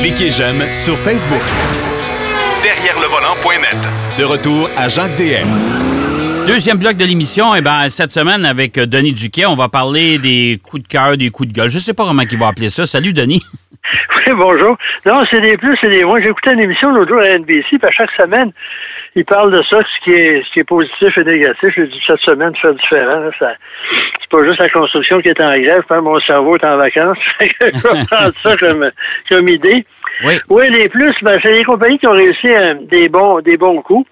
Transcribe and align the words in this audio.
Cliquez 0.00 0.30
j'aime 0.30 0.60
sur 0.72 0.96
Facebook. 0.98 1.42
Derrière 2.62 2.98
le 3.00 3.06
volant.net. 3.06 3.76
De 4.18 4.24
retour 4.24 4.68
à 4.76 4.88
Jacques 4.88 5.16
DM. 5.16 5.48
Deuxième 6.46 6.78
bloc 6.78 6.96
de 6.96 7.04
l'émission, 7.04 7.54
eh 7.54 7.60
ben, 7.60 7.88
cette 7.88 8.10
semaine 8.10 8.44
avec 8.44 8.74
Denis 8.74 9.12
Duquet, 9.12 9.46
on 9.46 9.54
va 9.54 9.68
parler 9.68 10.18
des 10.18 10.58
coups 10.62 10.82
de 10.82 10.88
cœur, 10.88 11.16
des 11.16 11.30
coups 11.30 11.48
de 11.50 11.52
gueule. 11.52 11.68
Je 11.68 11.78
sais 11.78 11.94
pas 11.94 12.04
comment 12.04 12.22
il 12.28 12.38
va 12.38 12.48
appeler 12.48 12.70
ça. 12.70 12.86
Salut 12.86 13.12
Denis. 13.12 13.42
Oui, 14.14 14.34
bonjour. 14.36 14.76
Non, 15.06 15.24
c'est 15.30 15.40
des 15.40 15.56
plus, 15.56 15.74
c'est 15.80 15.90
des 15.90 16.04
moins. 16.04 16.20
J'écoutais 16.20 16.52
une 16.52 16.60
émission 16.60 16.92
l'autre 16.92 17.10
jour 17.10 17.20
à 17.20 17.36
NBC, 17.36 17.64
puis 17.70 17.78
à 17.82 17.90
chaque 17.90 18.10
semaine, 18.20 18.52
il 19.16 19.24
parle 19.24 19.52
de 19.52 19.62
ça, 19.70 19.78
ce 19.78 20.04
qui 20.04 20.12
est, 20.12 20.42
ce 20.44 20.52
qui 20.52 20.60
est 20.60 20.64
positif 20.64 21.16
et 21.18 21.24
négatif. 21.24 21.74
J'ai 21.76 21.86
dit 21.86 22.00
cette 22.06 22.20
semaine, 22.20 22.52
c'est 22.62 22.74
différent. 22.76 23.30
Ça, 23.38 23.52
c'est 24.20 24.30
pas 24.30 24.44
juste 24.44 24.60
la 24.60 24.68
construction 24.68 25.20
qui 25.20 25.28
est 25.28 25.40
en 25.40 25.52
grève, 25.52 25.82
hein, 25.90 26.00
mon 26.00 26.18
cerveau 26.20 26.56
est 26.56 26.64
en 26.64 26.76
vacances. 26.76 27.18
je 27.40 27.46
vais 27.46 28.04
prendre 28.10 28.34
ça 28.34 28.56
comme, 28.56 28.90
comme 29.28 29.48
idée. 29.48 29.84
Oui. 30.24 30.34
Oui, 30.48 30.68
les 30.70 30.88
plus, 30.88 31.12
ben, 31.22 31.38
c'est 31.42 31.52
les 31.52 31.64
compagnies 31.64 31.98
qui 31.98 32.06
ont 32.06 32.12
réussi 32.12 32.48
euh, 32.48 32.74
des 32.90 33.08
bons 33.08 33.40
des 33.40 33.56
bons 33.56 33.82
coups. 33.82 34.08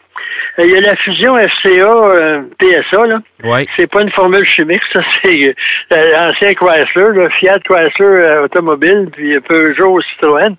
Euh, 0.59 0.65
Il 0.65 0.70
y 0.73 0.77
a 0.77 0.80
la 0.80 0.97
fusion 0.97 1.37
FCA 1.37 1.92
euh, 1.92 2.42
PSA 2.59 3.06
là. 3.06 3.19
Oui. 3.45 3.67
C'est 3.77 3.91
pas 3.91 4.03
une 4.03 4.11
formule 4.11 4.45
chimique, 4.47 4.83
ça 4.92 5.01
c'est 5.25 5.48
euh, 5.48 6.17
l'ancien 6.17 6.55
Chrysler, 6.55 7.12
le 7.12 7.28
Fiat 7.30 7.59
Chrysler 7.65 8.20
euh, 8.23 8.45
automobile, 8.45 9.09
puis 9.12 9.39
Peugeot 9.41 10.01
Citroën. 10.03 10.56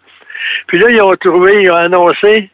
Puis 0.68 0.80
là 0.80 0.88
ils 0.92 1.02
ont 1.02 1.16
trouvé, 1.16 1.64
ils 1.64 1.72
ont 1.72 1.76
annoncé, 1.76 2.50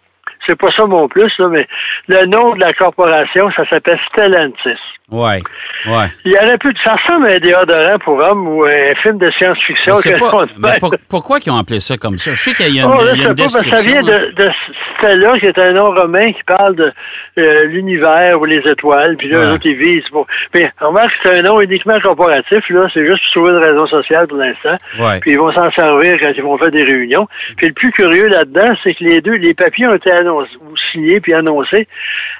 c'est 0.47 0.57
pas 0.57 0.69
ça 0.75 0.85
mon 0.85 1.07
plus 1.07 1.31
là, 1.39 1.47
mais 1.49 1.67
le 2.07 2.25
nom 2.25 2.53
de 2.55 2.59
la 2.59 2.73
corporation, 2.73 3.49
ça 3.55 3.63
s'appelle 3.69 3.99
Stellantis. 4.11 4.79
Ouais. 5.11 5.39
Ouais. 5.85 6.07
Il 6.25 6.31
y 6.31 6.35
aurait 6.43 6.57
pu, 6.57 6.73
ça 6.83 6.95
ressemble 6.95 7.27
à 7.27 7.33
un 7.33 7.37
déodorant 7.37 7.99
pour 8.03 8.17
hommes 8.17 8.47
ou 8.47 8.63
un 8.65 8.95
film 9.03 9.19
de 9.19 9.29
science-fiction. 9.37 9.93
Que 9.97 10.17
pas- 10.17 10.45
mais 10.57 10.77
pour- 10.79 10.95
pourquoi 11.07 11.37
ils 11.45 11.51
ont 11.51 11.57
appelé 11.57 11.79
ça 11.79 11.95
comme 11.95 12.17
ça? 12.17 12.33
Je 12.33 12.39
sais 12.39 12.53
qu'il 12.53 12.75
y 12.75 12.79
a 12.79 12.85
une, 12.85 12.89
Oh, 12.91 12.95
là, 13.03 13.13
y 13.15 13.23
a 13.23 13.29
une 13.29 13.35
pas, 13.35 13.47
ça 13.47 13.81
vient 13.81 14.01
de, 14.01 14.31
de 14.33 14.49
Stella, 14.97 15.33
qui 15.37 15.45
est 15.45 15.59
un 15.59 15.73
nom 15.73 15.85
romain 15.85 16.31
qui 16.33 16.41
parle 16.47 16.75
de 16.75 16.91
euh, 17.37 17.65
l'univers 17.65 18.39
ou 18.41 18.45
les 18.45 18.61
étoiles, 18.67 19.15
puis 19.17 19.27
là, 19.29 19.37
Ouais. 19.37 19.45
eux 19.45 19.51
autres, 19.53 19.65
ils 19.67 19.75
visent. 19.77 20.09
Bon. 20.11 20.25
Mais 20.55 20.71
remarque 20.79 21.09
que 21.21 21.29
c'est 21.29 21.37
un 21.37 21.41
nom 21.43 21.61
uniquement 21.61 21.99
corporatif, 21.99 22.67
là, 22.69 22.87
c'est 22.91 23.05
juste 23.05 23.21
pour 23.33 23.43
trouver 23.43 23.59
une 23.59 23.63
raison 23.63 23.85
sociale 23.85 24.25
pour 24.27 24.37
l'instant. 24.37 24.75
Ouais. 24.97 25.19
Puis 25.21 25.33
ils 25.33 25.37
vont 25.37 25.53
s'en 25.53 25.69
servir 25.71 26.15
quand 26.19 26.31
ils 26.35 26.41
vont 26.43 26.57
faire 26.57 26.71
des 26.71 26.83
réunions. 26.83 27.27
Puis 27.57 27.67
le 27.67 27.73
plus 27.73 27.91
curieux 27.91 28.27
là-dedans, 28.29 28.73
c'est 28.83 28.95
que 28.95 29.03
les 29.03 29.21
deux, 29.21 29.35
les 29.35 29.53
papiers 29.53 29.85
ont 29.87 29.93
été 29.93 30.11
annoncés, 30.11 30.34
ou 30.41 30.75
signés 30.91 31.19
puis 31.19 31.33
annoncés 31.33 31.87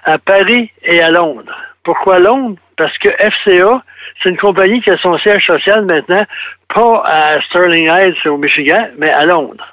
à 0.03 0.17
Paris 0.17 0.71
et 0.83 1.01
à 1.01 1.09
Londres. 1.09 1.55
Pourquoi 1.83 2.19
Londres? 2.19 2.57
Parce 2.77 2.97
que 2.97 3.09
FCA, 3.09 3.83
c'est 4.21 4.29
une 4.29 4.37
compagnie 4.37 4.81
qui 4.81 4.91
a 4.91 4.97
son 4.97 5.17
siège 5.19 5.45
social 5.45 5.85
maintenant, 5.85 6.23
pas 6.73 7.03
à 7.05 7.41
Sterling 7.41 7.87
Heights 7.89 8.25
au 8.25 8.37
Michigan, 8.37 8.87
mais 8.97 9.11
à 9.11 9.25
Londres. 9.25 9.65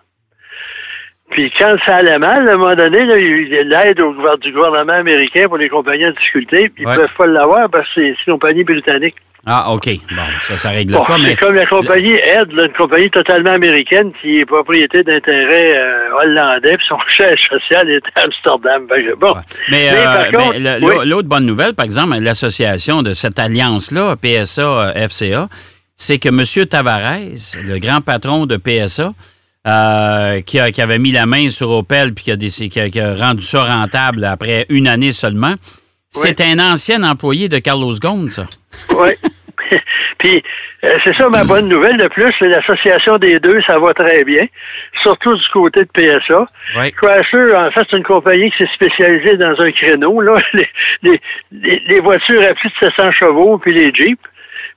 Puis 1.31 1.51
quand 1.59 1.75
ça 1.87 1.97
allait 1.97 2.19
mal, 2.19 2.47
à 2.49 2.53
un 2.53 2.57
moment 2.59 2.75
donné, 2.75 3.01
là, 3.05 3.17
il 3.17 3.49
y 3.49 3.57
a 3.57 3.63
eu 3.63 3.65
l'aide 3.65 3.97
du 4.41 4.53
gouvernement 4.53 4.93
américain 4.93 5.47
pour 5.49 5.57
les 5.57 5.69
compagnies 5.71 6.07
en 6.07 6.11
difficulté, 6.11 6.69
puis 6.69 6.85
Ouais. 6.85 6.93
ils 6.95 7.01
peuvent 7.01 7.15
pas 7.17 7.27
l'avoir 7.27 7.71
parce 7.71 7.87
que 7.95 8.03
c'est 8.03 8.27
une 8.27 8.35
compagnie 8.35 8.65
britannique. 8.65 9.17
Ah, 9.45 9.73
OK. 9.73 9.89
Bon, 10.15 10.23
ça, 10.41 10.57
ça 10.57 10.71
règle 10.71 10.93
Bon, 10.93 11.01
le 11.01 11.05
cas, 11.07 11.19
mais. 11.19 11.31
c'est 11.31 11.37
comme 11.37 11.55
la 11.57 11.67
compagnie 11.67 12.13
Ed, 12.13 12.53
là, 12.55 12.67
une 12.67 12.73
compagnie 12.75 13.11
totalement 13.11 13.51
américaine 13.51 14.13
qui 14.23 14.39
est 14.39 14.47
propriété 14.47 15.03
d'intérêts 15.03 15.77
euh, 15.77 16.15
hollandais, 16.23 16.77
puis 16.77 16.87
son 16.89 16.99
siège 17.17 17.41
social 17.49 17.89
est 17.91 18.03
à 18.15 18.23
Amsterdam. 18.23 18.87
Bon. 19.19 19.33
Ouais. 19.35 19.41
Mais, 19.71 19.89
euh, 19.93 20.79
oui. 20.81 21.09
l'autre 21.09 21.29
bonne 21.29 21.45
nouvelle, 21.45 21.75
par 21.75 21.85
exemple, 21.87 22.17
l'association 22.21 23.03
de 23.03 23.15
cette 23.15 23.39
alliance-là, 23.41 24.15
PSA-FCA, 24.17 25.49
c'est 25.97 26.19
que 26.19 26.29
M. 26.29 26.67
Tavares, 26.69 27.19
le 27.67 27.79
grand 27.81 28.01
patron 28.01 28.47
de 28.47 28.57
PSA, 28.57 29.13
euh, 29.67 30.41
qui, 30.41 30.59
a- 30.61 30.71
qui 30.73 30.83
avait 30.83 30.99
mis 30.99 31.13
la 31.13 31.27
main 31.27 31.49
sur 31.49 31.71
Opel 31.71 32.15
puis 32.15 32.25
qui 32.25 32.31
a, 32.33 32.37
déc- 32.37 32.69
qui 32.69 32.81
a- 32.81 32.91
qui 32.91 33.01
a 33.01 33.15
rendu 33.17 33.43
ça 33.45 33.65
rentable 33.65 34.25
après 34.25 34.67
une 34.69 34.87
année 34.89 35.13
seulement, 35.13 35.55
c'est 36.09 36.41
un 36.41 36.59
ancien 36.59 37.03
employé 37.05 37.49
de 37.49 37.59
Carlos 37.59 37.95
Ghosn, 38.01 38.29
ça. 38.29 38.47
Oui. 38.91 39.11
Puis, 40.23 40.43
euh, 40.85 40.99
c'est 41.05 41.17
ça 41.17 41.29
ma 41.29 41.43
bonne 41.45 41.69
nouvelle. 41.69 41.97
De 41.97 42.07
plus, 42.09 42.33
c'est 42.39 42.49
l'association 42.49 43.19
des 43.19 43.39
deux, 43.41 43.59
ça 43.67 43.79
va 43.79 43.93
très 43.93 44.23
bien, 44.25 44.47
surtout 45.03 45.35
du 45.35 45.49
côté 45.53 45.81
de 45.83 45.89
PSA. 45.93 46.45
Oui. 46.77 46.93
Chrysler, 46.93 47.55
en 47.57 47.71
fait, 47.73 47.87
c'est 47.91 47.97
une 47.97 48.05
compagnie 48.05 48.51
qui 48.53 48.59
s'est 48.59 48.71
spécialisée 48.75 49.37
dans 49.37 49.61
un 49.61 49.71
créneau, 49.73 50.21
là, 50.21 50.35
les, 50.53 50.69
les, 51.03 51.21
les- 51.53 51.83
les 51.89 52.01
voitures 52.01 52.43
à 52.43 52.55
plus 52.55 52.69
de 52.69 52.75
700 52.87 53.13
chevaux, 53.13 53.59
puis 53.59 53.73
les 53.73 53.93
Jeeps. 53.95 54.21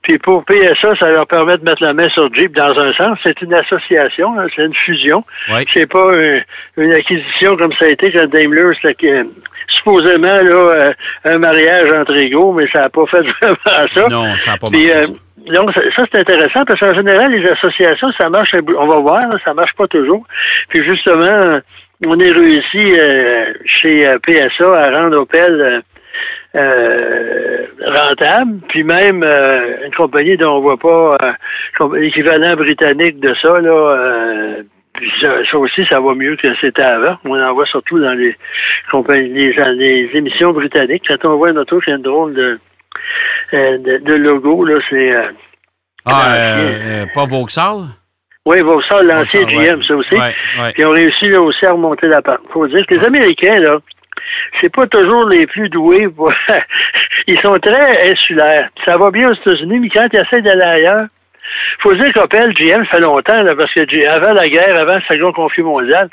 Puis 0.02 0.18
pour 0.18 0.44
PSA, 0.44 0.94
ça 1.00 1.08
leur 1.10 1.26
permet 1.26 1.56
de 1.56 1.64
mettre 1.64 1.82
la 1.82 1.92
main 1.92 2.08
sur 2.10 2.32
Jeep 2.34 2.52
dans 2.54 2.78
un 2.78 2.92
sens. 2.94 3.18
C'est 3.24 3.40
une 3.42 3.54
association, 3.54 4.38
hein, 4.38 4.46
c'est 4.54 4.62
une 4.64 4.74
fusion. 4.74 5.24
Oui. 5.50 5.64
C'est 5.74 5.90
pas 5.90 6.12
un- 6.12 6.42
une 6.82 6.92
acquisition 6.92 7.56
comme 7.56 7.72
ça 7.78 7.86
a 7.86 7.88
été 7.88 8.12
quand 8.12 8.26
Daimler, 8.30 8.72
c'était 8.82 8.94
que- 8.94 9.26
supposément 9.68 10.36
là, 10.36 10.52
euh, 10.52 10.92
un 11.24 11.38
mariage 11.38 11.90
entre 11.98 12.16
égaux, 12.16 12.52
mais 12.52 12.68
ça 12.72 12.82
n'a 12.82 12.88
pas 12.88 13.06
fait 13.06 13.22
vraiment 13.42 13.88
ça. 13.94 14.08
Non, 14.08 14.36
ça 14.36 14.52
n'a 14.52 14.56
pas 14.58 14.68
Puis, 14.70 14.90
euh, 14.90 15.02
ça. 15.02 15.12
Donc, 15.36 15.70
ça, 15.72 16.04
c'est 16.10 16.20
intéressant 16.20 16.64
parce 16.64 16.80
qu'en 16.80 16.94
général, 16.94 17.30
les 17.30 17.48
associations, 17.50 18.10
ça 18.18 18.30
marche, 18.30 18.54
on 18.54 18.86
va 18.86 18.96
voir, 18.96 19.22
ça 19.44 19.52
marche 19.52 19.74
pas 19.74 19.86
toujours. 19.86 20.24
Puis 20.70 20.82
justement, 20.82 21.60
on 22.04 22.18
est 22.18 22.30
réussi 22.30 22.98
euh, 22.98 23.52
chez 23.66 24.08
euh, 24.08 24.18
PSA 24.26 24.72
à 24.72 25.02
rendre 25.02 25.18
Opel 25.18 25.60
euh, 25.60 25.80
euh, 26.54 27.66
rentable, 27.84 28.60
puis 28.68 28.82
même 28.82 29.22
euh, 29.22 29.84
une 29.84 29.94
compagnie 29.94 30.38
dont 30.38 30.56
on 30.56 30.60
voit 30.60 30.78
pas 30.78 31.10
euh, 31.22 31.98
l'équivalent 31.98 32.56
britannique 32.56 33.20
de 33.20 33.34
ça, 33.42 33.60
là, 33.60 33.70
euh, 33.70 34.62
ça, 35.20 35.34
ça 35.50 35.58
aussi, 35.58 35.84
ça 35.86 36.00
va 36.00 36.14
mieux 36.14 36.36
que 36.36 36.48
c'était 36.62 36.82
avant. 36.82 37.18
On 37.26 37.38
en 37.38 37.52
voit 37.52 37.66
surtout 37.66 38.00
dans 38.00 38.14
les 38.14 38.34
compagnies, 38.90 39.52
les, 39.52 39.74
les 39.74 40.10
émissions 40.14 40.52
britanniques. 40.52 41.04
Quand 41.06 41.28
on 41.28 41.36
voit 41.36 41.50
une 41.50 41.58
auto 41.58 41.78
qui 41.80 41.90
a 41.90 41.96
une 41.96 42.02
drôle 42.02 42.32
de, 42.32 42.42
euh, 42.42 42.58
de, 43.52 43.98
de 43.98 44.14
logo, 44.14 44.64
là, 44.64 44.78
c'est 44.90 45.12
euh, 45.12 45.28
Ah, 46.04 46.34
euh, 46.34 46.56
euh, 46.58 47.06
pas 47.14 47.24
Vauxhall? 47.24 47.84
oui, 48.46 48.60
Vauxhall, 48.60 49.06
l'ancien 49.06 49.42
ouais. 49.44 49.54
GM, 49.74 49.82
ça 49.82 49.94
aussi. 49.94 50.14
Ouais, 50.14 50.34
ouais. 50.60 50.72
Puis 50.72 50.82
ils 50.82 50.86
ont 50.86 50.90
réussi 50.92 51.28
là, 51.28 51.40
aussi 51.42 51.66
à 51.66 51.72
remonter 51.72 52.06
la 52.08 52.22
pente. 52.22 52.40
Faut 52.52 52.66
dire 52.68 52.86
que 52.86 52.94
les 52.94 53.04
Américains, 53.06 53.56
là, 53.58 53.78
c'est 54.60 54.72
pas 54.74 54.86
toujours 54.86 55.28
les 55.28 55.46
plus 55.46 55.68
doués. 55.68 56.08
pour- 56.08 56.32
ils 57.26 57.38
sont 57.40 57.54
très 57.54 58.10
insulaires. 58.10 58.68
Ça 58.84 58.96
va 58.98 59.10
bien 59.10 59.30
aux 59.30 59.34
États-Unis, 59.34 59.80
mais 59.80 59.88
quand 59.90 60.06
ils 60.12 60.20
essaient 60.20 60.42
d'aller 60.42 60.62
ailleurs, 60.62 61.06
faut 61.80 61.94
dire 61.94 62.12
qu'Opel, 62.12 62.52
GM, 62.54 62.84
ça 62.86 62.96
fait 62.96 63.00
longtemps, 63.00 63.42
là, 63.42 63.54
parce 63.56 63.72
que 63.72 64.06
avant 64.08 64.32
la 64.34 64.48
guerre, 64.48 64.80
avant 64.80 64.94
le 64.96 65.02
second 65.08 65.32
conflit 65.32 65.62
mondial, 65.62 66.08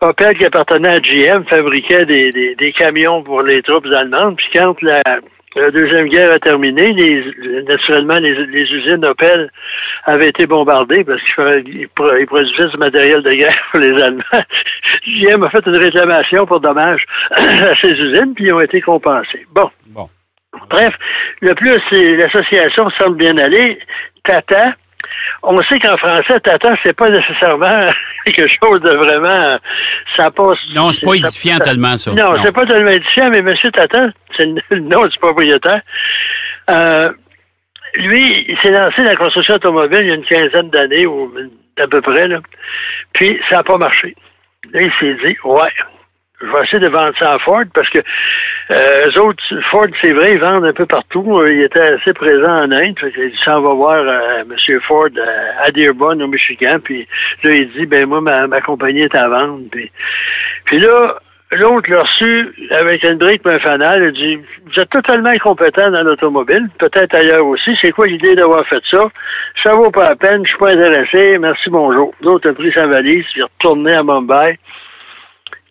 Opel, 0.00 0.36
qui 0.36 0.44
appartenait 0.44 0.96
à 0.96 1.00
GM, 1.00 1.44
fabriquait 1.44 2.04
des, 2.04 2.30
des, 2.30 2.54
des 2.54 2.72
camions 2.72 3.22
pour 3.22 3.42
les 3.42 3.62
troupes 3.62 3.86
allemandes. 3.86 4.36
Puis 4.36 4.46
quand 4.54 4.80
la, 4.82 5.02
la 5.56 5.70
Deuxième 5.70 6.08
Guerre 6.08 6.32
a 6.32 6.38
terminé, 6.38 6.92
les, 6.92 7.62
naturellement, 7.62 8.16
les, 8.16 8.34
les 8.46 8.62
usines 8.62 9.04
Opel 9.04 9.50
avaient 10.04 10.28
été 10.28 10.46
bombardées 10.46 11.02
parce 11.04 11.20
qu'ils 11.22 11.88
produisaient 11.88 12.68
du 12.68 12.76
matériel 12.78 13.22
de 13.22 13.32
guerre 13.32 13.56
pour 13.70 13.80
les 13.80 14.02
Allemands. 14.02 14.22
GM 15.06 15.42
a 15.42 15.50
fait 15.50 15.66
une 15.66 15.78
réclamation 15.78 16.46
pour 16.46 16.60
dommages 16.60 17.04
à 17.30 17.74
ces 17.82 17.92
usines, 17.92 18.34
puis 18.34 18.44
ils 18.46 18.52
ont 18.52 18.60
été 18.60 18.80
compensés. 18.80 19.46
Bon. 19.52 19.70
Bon. 19.86 20.08
Bref, 20.70 20.94
le 21.40 21.54
plus, 21.54 21.76
c'est 21.90 22.16
l'association 22.16 22.88
semble 23.00 23.16
bien 23.16 23.36
aller. 23.38 23.78
Tata, 24.24 24.74
on 25.42 25.62
sait 25.64 25.78
qu'en 25.78 25.96
français, 25.96 26.40
Tata, 26.40 26.74
c'est 26.82 26.96
pas 26.96 27.08
nécessairement 27.08 27.90
quelque 28.26 28.46
chose 28.62 28.80
de 28.82 28.90
vraiment. 28.96 29.58
Ça 30.16 30.30
passe. 30.30 30.58
Non, 30.74 30.92
c'est 30.92 31.04
pas 31.04 31.14
édifiant 31.14 31.56
ça- 31.56 31.64
tellement, 31.64 31.96
ça. 31.96 32.12
Non, 32.12 32.32
Non. 32.32 32.42
c'est 32.42 32.52
pas 32.54 32.64
tellement 32.66 32.90
édifiant, 32.90 33.28
mais 33.30 33.38
M. 33.38 33.54
Tata, 33.74 34.02
c'est 34.36 34.46
le 34.46 34.60
le 34.70 34.80
nom 34.80 35.06
du 35.06 35.18
propriétaire. 35.18 35.80
Euh, 36.70 37.12
lui, 37.94 38.46
il 38.48 38.58
s'est 38.62 38.72
lancé 38.72 38.96
dans 39.02 39.08
la 39.10 39.16
construction 39.16 39.54
automobile 39.54 40.00
il 40.02 40.08
y 40.08 40.10
a 40.10 40.14
une 40.14 40.24
quinzaine 40.24 40.70
d'années, 40.70 41.06
ou 41.06 41.32
à 41.78 41.86
peu 41.86 42.00
près, 42.00 42.26
là. 42.26 42.38
Puis, 43.12 43.38
ça 43.48 43.56
n'a 43.56 43.62
pas 43.62 43.78
marché. 43.78 44.14
Là, 44.72 44.80
il 44.82 44.92
s'est 45.00 45.14
dit, 45.26 45.36
ouais, 45.44 45.70
je 46.40 46.46
vais 46.46 46.62
essayer 46.64 46.80
de 46.80 46.88
vendre 46.88 47.14
ça 47.18 47.34
à 47.34 47.38
Ford 47.38 47.64
parce 47.74 47.88
que 47.88 47.98
euh, 48.70 49.06
eux 49.08 49.22
autres, 49.22 49.42
Ford, 49.70 49.86
c'est 50.02 50.12
vrai, 50.12 50.32
ils 50.32 50.40
vendent 50.40 50.64
un 50.64 50.72
peu 50.72 50.86
partout. 50.86 51.38
Euh, 51.38 51.50
Il 51.50 51.62
était 51.62 51.80
assez 51.80 52.12
présent 52.12 52.64
en 52.64 52.72
Inde. 52.72 52.98
Fait 52.98 53.12
qu'il 53.12 53.32
s'en 53.44 53.60
va 53.62 53.74
voir 53.74 54.00
euh, 54.02 54.42
M. 54.42 54.80
Ford 54.80 55.08
euh, 55.16 55.64
à 55.64 55.70
Dearborn, 55.70 56.20
au 56.22 56.26
Michigan. 56.26 56.78
Puis 56.82 57.06
là, 57.42 57.50
il 57.52 57.70
dit, 57.72 57.86
ben 57.86 58.06
moi, 58.06 58.20
ma, 58.20 58.60
compagnie 58.60 59.02
est 59.02 59.14
à 59.14 59.28
vendre. 59.28 59.62
Puis, 59.70 59.90
puis 60.64 60.80
là, 60.80 61.16
l'autre 61.52 61.90
l'a 61.90 62.02
reçu 62.02 62.52
avec 62.70 63.02
une 63.04 63.18
brique 63.18 63.42
et 63.46 63.50
un 63.50 63.58
fanal. 63.60 64.02
Il 64.04 64.12
dit, 64.12 64.36
vous 64.66 64.80
êtes 64.80 64.90
totalement 64.90 65.30
incompétent 65.30 65.90
dans 65.90 66.02
l'automobile, 66.02 66.68
peut-être 66.78 67.16
ailleurs 67.16 67.46
aussi. 67.46 67.70
C'est 67.80 67.92
quoi 67.92 68.08
l'idée 68.08 68.34
d'avoir 68.34 68.66
fait 68.66 68.82
ça? 68.90 69.06
Ça 69.62 69.74
vaut 69.74 69.90
pas 69.90 70.10
la 70.10 70.16
peine, 70.16 70.42
je 70.44 70.50
suis 70.50 70.58
pas 70.58 70.72
intéressé. 70.72 71.38
Merci, 71.38 71.70
bonjour. 71.70 72.12
L'autre 72.20 72.50
a 72.50 72.52
pris 72.52 72.72
sa 72.72 72.86
valise, 72.86 73.24
il 73.36 73.40
est 73.40 73.44
retourné 73.44 73.94
à 73.94 74.02
Mumbai. 74.02 74.58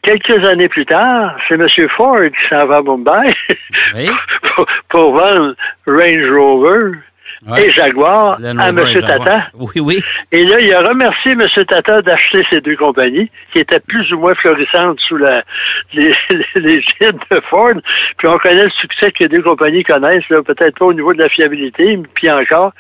Quelques 0.06 0.46
années 0.46 0.70
plus 0.70 0.86
tard, 0.86 1.36
c'est 1.48 1.56
M. 1.56 1.68
Ford 1.98 2.20
qui 2.22 2.48
s'en 2.50 2.66
va 2.68 2.78
à 2.78 2.82
Mumbai 2.82 3.28
Oui. 3.96 4.08
pour, 4.56 4.66
pour 4.90 5.12
vendre 5.18 5.56
Range 5.88 6.32
Rover. 6.38 6.98
et 7.58 7.70
Jaguar 7.72 8.40
à 8.40 8.70
M. 8.70 8.76
Tata. 9.02 9.48
Oui, 9.56 9.80
oui. 9.82 10.00
Et 10.32 10.46
là, 10.46 10.60
il 10.60 10.74
a 10.74 10.82
remercié 10.82 11.32
M. 11.34 11.42
Tata 11.68 12.02
d'acheter 12.02 12.42
ces 12.50 12.62
deux 12.62 12.76
compagnies, 12.76 13.30
qui 13.52 13.60
étaient 13.60 13.80
plus 13.80 14.12
ou 14.14 14.20
moins 14.20 14.34
florissantes 14.36 15.00
sous 15.08 15.18
la, 15.18 15.44
les, 15.94 16.12
les 16.56 16.78
de 17.02 17.42
Ford. 17.50 17.74
Puis 18.18 18.28
on 18.28 18.38
connaît 18.38 18.64
le 18.64 18.70
succès 18.82 19.12
que 19.12 19.24
les 19.24 19.28
deux 19.30 19.42
compagnies 19.44 19.84
connaissent, 19.84 20.24
peut-être 20.28 20.78
pas 20.80 20.86
au 20.86 20.94
niveau 20.94 21.14
de 21.14 21.22
la 21.22 21.30
fiabilité, 21.30 22.00
puis 22.14 22.30
encore 22.32 22.72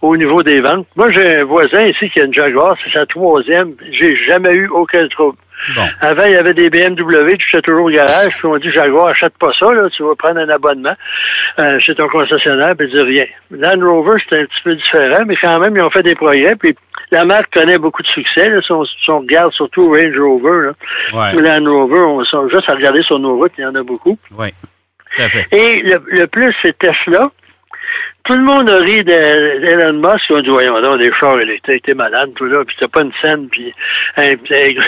au 0.00 0.16
niveau 0.16 0.42
des 0.42 0.60
ventes. 0.60 0.86
Moi, 0.96 1.08
j'ai 1.12 1.36
un 1.38 1.44
voisin 1.44 1.84
ici 1.84 2.08
qui 2.10 2.20
a 2.20 2.24
une 2.24 2.34
Jaguar, 2.34 2.76
c'est 2.84 2.92
sa 2.92 3.04
troisième. 3.06 3.74
J'ai 3.92 4.16
jamais 4.26 4.52
eu 4.54 4.68
aucun 4.68 5.06
trouble. 5.08 5.38
Avant, 6.00 6.24
il 6.24 6.32
y 6.32 6.36
avait 6.36 6.54
des 6.54 6.70
BMW, 6.70 7.36
tu 7.36 7.56
étais 7.56 7.62
toujours 7.62 7.86
au 7.86 7.90
garage, 7.90 8.36
puis 8.36 8.46
on 8.46 8.56
dit 8.58 8.70
Jaguar, 8.70 9.08
achète 9.08 9.36
pas 9.38 9.50
ça, 9.58 9.72
là, 9.72 9.82
tu 9.94 10.02
vas 10.02 10.14
prendre 10.16 10.38
un 10.38 10.48
abonnement 10.48 10.94
euh, 11.58 11.78
chez 11.80 11.94
ton 11.94 12.08
concessionnaire, 12.08 12.74
puis 12.76 12.88
dit 12.88 13.00
rien. 13.00 13.26
Land 13.50 13.80
Rover, 13.80 14.18
c'était 14.22 14.42
un 14.42 14.44
petit 14.44 14.62
peu 14.64 14.74
différent, 14.74 15.24
mais 15.26 15.36
quand 15.36 15.58
même, 15.58 15.76
ils 15.76 15.82
ont 15.82 15.90
fait 15.90 16.02
des 16.02 16.14
progrès, 16.14 16.56
puis 16.56 16.74
la 17.10 17.24
marque 17.24 17.52
connaît 17.52 17.78
beaucoup 17.78 18.02
de 18.02 18.08
succès. 18.08 18.50
Là, 18.50 18.60
si, 18.62 18.72
on, 19.10 19.18
regarde 19.18 19.52
surtout 19.52 19.92
Range 19.92 20.18
Rover, 20.18 20.72
là, 21.12 21.32
Land 21.34 21.70
Rover, 21.70 22.00
on, 22.00 22.48
juste 22.48 22.70
à 22.70 22.74
regarder 22.74 23.02
sur 23.02 23.18
nos 23.18 23.36
routes, 23.36 23.52
il 23.58 23.62
y 23.62 23.66
en 23.66 23.74
a 23.74 23.82
beaucoup. 23.82 24.18
Oui. 24.38 24.48
Et 25.52 25.82
le, 25.82 26.02
le 26.06 26.26
plus, 26.26 26.54
c'est 26.62 26.76
Tesla 26.78 27.30
tout 28.28 28.34
le 28.34 28.42
monde 28.44 28.68
a 28.68 28.76
ri 28.80 29.02
d'Elon 29.04 29.94
Musk. 29.94 30.24
On 30.28 30.42
dit, 30.42 30.50
voyons 30.50 30.82
donc, 30.82 30.98
des 30.98 31.10
chars 31.18 31.40
électriques, 31.40 31.84
t'es 31.84 31.94
malade, 31.94 32.30
tout 32.36 32.44
là, 32.44 32.62
puis 32.62 32.76
t'as 32.78 32.86
pas 32.86 33.00
une 33.00 33.12
scène, 33.22 33.48
puis 33.48 33.72
hein, 34.18 34.34
il 34.50 34.78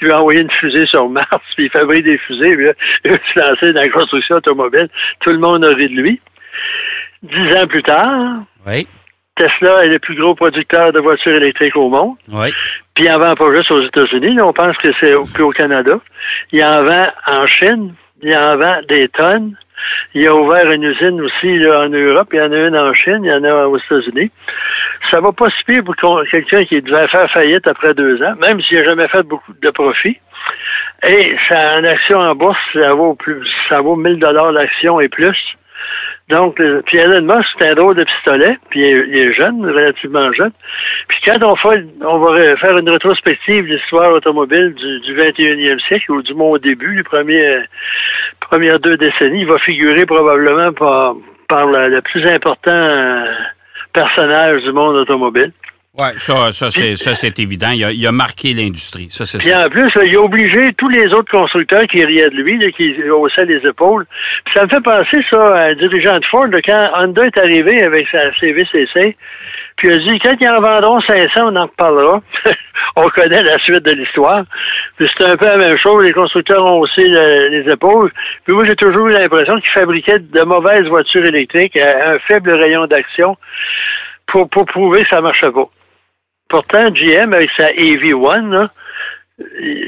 lui 0.00 0.12
a 0.12 0.20
envoyé 0.20 0.42
une 0.42 0.50
fusée 0.52 0.86
sur 0.86 1.08
Mars, 1.08 1.42
puis 1.56 1.64
il 1.64 1.70
fabrique 1.70 2.04
des 2.04 2.18
fusées, 2.18 2.54
puis 2.54 2.66
là, 2.66 2.72
il 3.04 3.10
va 3.10 3.18
se 3.18 3.40
lancer 3.40 3.72
dans 3.72 3.80
la 3.80 3.88
construction 3.88 4.36
automobile. 4.36 4.88
Tout 5.20 5.30
le 5.30 5.38
monde 5.38 5.64
a 5.64 5.70
ri 5.70 5.88
de 5.88 6.00
lui. 6.00 6.20
Dix 7.24 7.56
ans 7.58 7.66
plus 7.66 7.82
tard, 7.82 8.44
Tesla 9.34 9.84
est 9.84 9.88
le 9.88 9.98
plus 9.98 10.14
gros 10.14 10.36
producteur 10.36 10.92
de 10.92 11.00
voitures 11.00 11.34
électriques 11.34 11.74
au 11.74 11.88
monde. 11.88 12.14
Oui. 12.30 12.52
Puis 12.94 13.06
il 13.06 13.12
en 13.12 13.18
vend 13.18 13.34
pas 13.34 13.56
juste 13.56 13.72
aux 13.72 13.82
États-Unis. 13.82 14.40
On 14.40 14.52
pense 14.52 14.76
que 14.76 14.90
c'est 15.00 15.14
au 15.14 15.50
Canada. 15.50 15.98
Il 16.52 16.64
en 16.64 16.84
vend 16.84 17.08
en 17.26 17.46
Chine. 17.48 17.94
Il 18.22 18.36
en 18.36 18.56
vend 18.56 18.80
des 18.88 19.08
tonnes. 19.08 19.56
Il 20.14 20.26
a 20.26 20.34
ouvert 20.34 20.70
une 20.70 20.84
usine 20.84 21.20
aussi 21.20 21.60
en 21.68 21.88
Europe, 21.88 22.28
il 22.32 22.38
y 22.38 22.42
en 22.42 22.52
a 22.52 22.56
une 22.56 22.76
en 22.76 22.92
Chine, 22.94 23.20
il 23.22 23.30
y 23.30 23.32
en 23.32 23.44
a 23.44 23.66
aux 23.66 23.78
États-Unis. 23.78 24.30
Ça 25.10 25.20
va 25.20 25.32
pas 25.32 25.46
se 25.46 25.80
pour 25.80 26.22
quelqu'un 26.30 26.64
qui 26.64 26.80
devait 26.82 27.08
faire 27.08 27.30
faillite 27.30 27.66
après 27.66 27.94
deux 27.94 28.22
ans, 28.22 28.34
même 28.40 28.60
s'il 28.62 28.78
n'a 28.78 28.84
jamais 28.84 29.08
fait 29.08 29.22
beaucoup 29.22 29.52
de 29.52 29.70
profit. 29.70 30.18
Et 31.08 31.36
ça, 31.48 31.78
en 31.78 31.84
action 31.84 32.18
en 32.18 32.34
bourse, 32.34 32.58
ça 32.72 32.94
vaut 32.94 33.14
plus, 33.14 33.46
ça 33.68 33.80
vaut 33.80 33.96
1000 33.96 34.18
dollars 34.18 34.52
l'action 34.52 35.00
et 35.00 35.08
plus. 35.08 35.36
Donc, 36.28 36.60
puis 36.84 36.98
Elon 36.98 37.22
Musk, 37.22 37.48
c'est 37.58 37.70
un 37.70 37.74
drôle 37.74 37.96
de 37.96 38.04
pistolet, 38.04 38.58
puis 38.68 38.80
il 38.80 39.16
est, 39.16 39.32
jeune, 39.32 39.64
relativement 39.64 40.30
jeune. 40.34 40.52
Puis 41.08 41.18
quand 41.24 41.42
on 41.42 41.56
fait, 41.56 41.84
on 42.02 42.18
va 42.18 42.56
faire 42.56 42.76
une 42.76 42.90
rétrospective 42.90 43.66
de 43.66 43.74
l'histoire 43.74 44.12
automobile 44.12 44.74
du, 44.74 45.00
du 45.00 45.16
21e 45.16 45.80
siècle, 45.86 46.12
ou 46.12 46.22
du 46.22 46.34
moins 46.34 46.50
au 46.50 46.58
début, 46.58 46.96
les 46.96 47.02
premières 47.02 48.78
deux 48.78 48.98
décennies, 48.98 49.40
il 49.40 49.46
va 49.46 49.58
figurer 49.58 50.04
probablement 50.04 50.72
par, 50.74 51.14
par 51.48 51.66
le 51.66 52.00
plus 52.02 52.24
important 52.30 52.72
euh, 52.72 53.24
personnage 53.94 54.62
du 54.62 54.72
monde 54.72 54.96
automobile. 54.96 55.52
Oui, 55.98 56.10
ça, 56.18 56.52
ça 56.52 56.70
c'est 56.70 57.38
évident. 57.40 57.70
Il 57.72 58.06
a, 58.06 58.12
marqué 58.12 58.54
l'industrie. 58.54 59.08
Ça, 59.10 59.26
c'est 59.26 59.38
Puis 59.38 59.52
en 59.52 59.68
plus, 59.68 59.90
il 60.06 60.16
a 60.16 60.20
obligé 60.20 60.72
tous 60.74 60.88
les 60.88 61.06
autres 61.12 61.28
constructeurs 61.28 61.82
qui 61.90 62.04
riaient 62.04 62.28
de 62.28 62.36
lui, 62.36 62.72
qui 62.72 62.94
haussaient 63.10 63.46
les 63.46 63.66
épaules. 63.66 64.06
Puis 64.44 64.54
ça 64.54 64.64
me 64.64 64.68
fait 64.68 64.80
penser, 64.80 65.24
ça, 65.28 65.56
à 65.56 65.62
un 65.70 65.74
dirigeant 65.74 66.18
de 66.18 66.24
Ford, 66.26 66.46
quand 66.64 66.90
Honda 66.94 67.26
est 67.26 67.38
arrivé 67.38 67.82
avec 67.82 68.06
sa 68.12 68.32
CVCC, 68.38 69.16
puis 69.76 69.88
il 69.88 69.94
a 69.94 69.96
dit, 69.98 70.18
quand 70.20 70.36
ils 70.40 70.48
en 70.48 70.60
vendront 70.60 71.00
500, 71.00 71.30
on 71.42 71.56
en 71.56 71.66
reparlera. 71.66 72.20
on 72.96 73.08
connaît 73.08 73.42
la 73.42 73.58
suite 73.58 73.84
de 73.84 73.92
l'histoire. 73.92 74.44
Puis 74.98 75.10
c'est 75.18 75.28
un 75.28 75.36
peu 75.36 75.46
la 75.46 75.56
même 75.56 75.78
chose. 75.78 76.04
Les 76.04 76.12
constructeurs 76.12 76.64
ont 76.64 76.78
haussé 76.78 77.08
les 77.08 77.72
épaules. 77.72 78.12
Puis 78.44 78.54
moi, 78.54 78.64
j'ai 78.68 78.76
toujours 78.76 79.08
eu 79.08 79.12
l'impression 79.14 79.58
qu'ils 79.60 79.72
fabriquaient 79.72 80.20
de 80.20 80.42
mauvaises 80.42 80.84
voitures 80.84 81.26
électriques 81.26 81.76
à 81.76 82.12
un 82.12 82.18
faible 82.20 82.52
rayon 82.52 82.86
d'action 82.86 83.36
pour, 84.28 84.48
pour 84.48 84.64
prouver 84.66 85.02
que 85.02 85.08
ça 85.08 85.20
marchait 85.20 85.50
pas. 85.50 85.68
Pourtant, 86.48 86.90
GM, 86.90 87.32
avec 87.32 87.50
sa 87.56 87.64
AV1, 87.64 88.68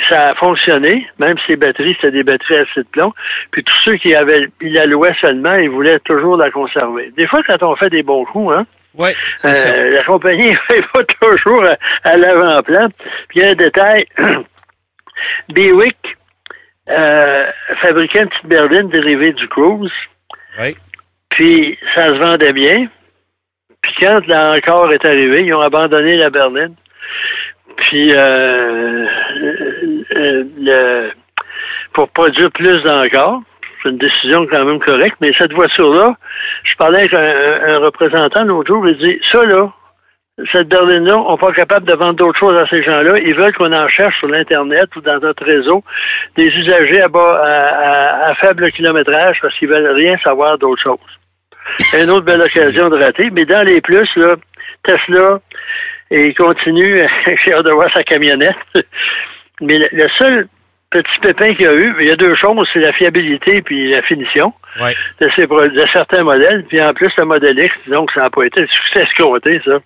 ça 0.08 0.30
a 0.30 0.34
fonctionné, 0.34 1.06
même 1.18 1.36
si 1.44 1.52
les 1.52 1.56
batteries, 1.56 1.94
c'était 1.94 2.12
des 2.12 2.22
batteries 2.22 2.56
à 2.56 2.60
acide 2.60 2.88
plomb. 2.92 3.12
Puis 3.50 3.64
tous 3.64 3.76
ceux 3.84 3.96
qui 3.96 4.14
avaient, 4.14 4.46
ils 4.60 4.74
la 4.74 4.86
louaient 4.86 5.16
seulement, 5.20 5.54
ils 5.54 5.70
voulaient 5.70 5.98
toujours 6.00 6.36
la 6.36 6.50
conserver. 6.50 7.12
Des 7.16 7.26
fois, 7.26 7.40
quand 7.46 7.62
on 7.62 7.74
fait 7.76 7.90
des 7.90 8.02
bons 8.02 8.24
coups, 8.26 8.54
hein, 8.54 8.66
oui, 8.94 9.10
euh, 9.44 9.90
la 9.90 10.04
compagnie 10.04 10.48
n'est 10.70 10.86
pas 10.92 11.04
toujours 11.20 11.64
à, 12.04 12.16
l'avant-plan. 12.16 12.88
Puis 13.28 13.38
il 13.38 13.42
y 13.42 13.44
a 13.46 13.50
un 13.50 13.54
détail. 13.54 14.06
Bewick 15.48 15.96
euh, 16.88 17.46
fabriquait 17.82 18.22
une 18.22 18.28
petite 18.28 18.46
berline 18.46 18.88
dérivée 18.88 19.32
du 19.32 19.46
Cruise. 19.48 19.92
Oui. 20.58 20.76
Puis 21.30 21.78
ça 21.94 22.08
se 22.08 22.14
vendait 22.14 22.52
bien. 22.52 22.88
Quand 24.00 24.26
l'encore 24.26 24.92
est 24.92 25.04
arrivé, 25.04 25.42
ils 25.44 25.54
ont 25.54 25.60
abandonné 25.60 26.16
la 26.16 26.30
berline. 26.30 26.74
Puis 27.76 28.12
euh, 28.12 29.06
euh, 30.16 30.44
le, 30.58 31.10
pour 31.92 32.08
produire 32.10 32.50
plus 32.52 32.82
d'encore, 32.82 33.42
c'est 33.82 33.90
une 33.90 33.98
décision 33.98 34.46
quand 34.46 34.64
même 34.64 34.80
correcte, 34.80 35.16
mais 35.20 35.32
cette 35.38 35.52
voiture-là, 35.52 36.14
je 36.64 36.76
parlais 36.76 37.00
avec 37.00 37.14
un, 37.14 37.78
représentant 37.78 38.44
l'autre 38.44 38.68
jour, 38.68 38.86
il 38.86 38.96
dit 38.98 39.18
Ça 39.32 39.44
là, 39.44 39.72
cette 40.52 40.68
berline-là, 40.68 41.18
on 41.18 41.32
n'est 41.32 41.38
pas 41.38 41.52
capable 41.52 41.86
de 41.86 41.94
vendre 41.94 42.14
d'autres 42.14 42.38
choses 42.38 42.58
à 42.58 42.66
ces 42.68 42.82
gens-là. 42.82 43.18
Ils 43.18 43.34
veulent 43.34 43.54
qu'on 43.54 43.72
en 43.72 43.88
cherche 43.88 44.18
sur 44.18 44.28
l'Internet 44.28 44.94
ou 44.96 45.00
dans 45.00 45.18
notre 45.18 45.44
réseau 45.44 45.82
des 46.36 46.46
usagers 46.46 47.02
à, 47.02 47.08
bas, 47.08 47.36
à, 47.42 48.30
à 48.30 48.34
faible 48.36 48.70
kilométrage 48.72 49.38
parce 49.42 49.54
qu'ils 49.58 49.68
veulent 49.68 49.92
rien 49.94 50.16
savoir 50.24 50.56
d'autre 50.58 50.82
chose. 50.82 51.19
Une 51.94 52.10
autre 52.10 52.24
belle 52.24 52.40
occasion 52.40 52.88
de 52.88 53.02
rater. 53.02 53.30
Mais 53.30 53.44
dans 53.44 53.62
les 53.62 53.80
plus, 53.80 54.08
là, 54.16 54.36
Tesla, 54.84 55.40
et 56.10 56.26
il 56.26 56.34
continue, 56.34 57.00
j'ai 57.44 57.52
hâte 57.52 57.64
de 57.64 57.70
voir 57.70 57.90
sa 57.94 58.02
camionnette. 58.02 58.56
Mais 59.60 59.78
le, 59.78 60.08
seul 60.18 60.48
petit 60.90 61.20
pépin 61.22 61.54
qu'il 61.54 61.66
y 61.66 61.68
a 61.68 61.74
eu, 61.74 61.94
il 62.00 62.08
y 62.08 62.10
a 62.10 62.16
deux 62.16 62.34
choses, 62.34 62.68
c'est 62.72 62.80
la 62.80 62.92
fiabilité 62.92 63.62
puis 63.62 63.90
la 63.90 64.02
finition 64.02 64.52
de, 65.20 65.30
ces, 65.36 65.46
de 65.46 65.84
certains 65.92 66.24
modèles. 66.24 66.64
Puis 66.68 66.82
en 66.82 66.92
plus, 66.92 67.12
le 67.18 67.24
modèle 67.24 67.58
X, 67.58 67.74
donc 67.88 68.10
ça 68.12 68.22
n'a 68.22 68.30
pas 68.30 68.42
été 68.44 68.62
un 68.62 68.66
succès 68.66 69.02
escroté, 69.02 69.60
ça. 69.64 69.78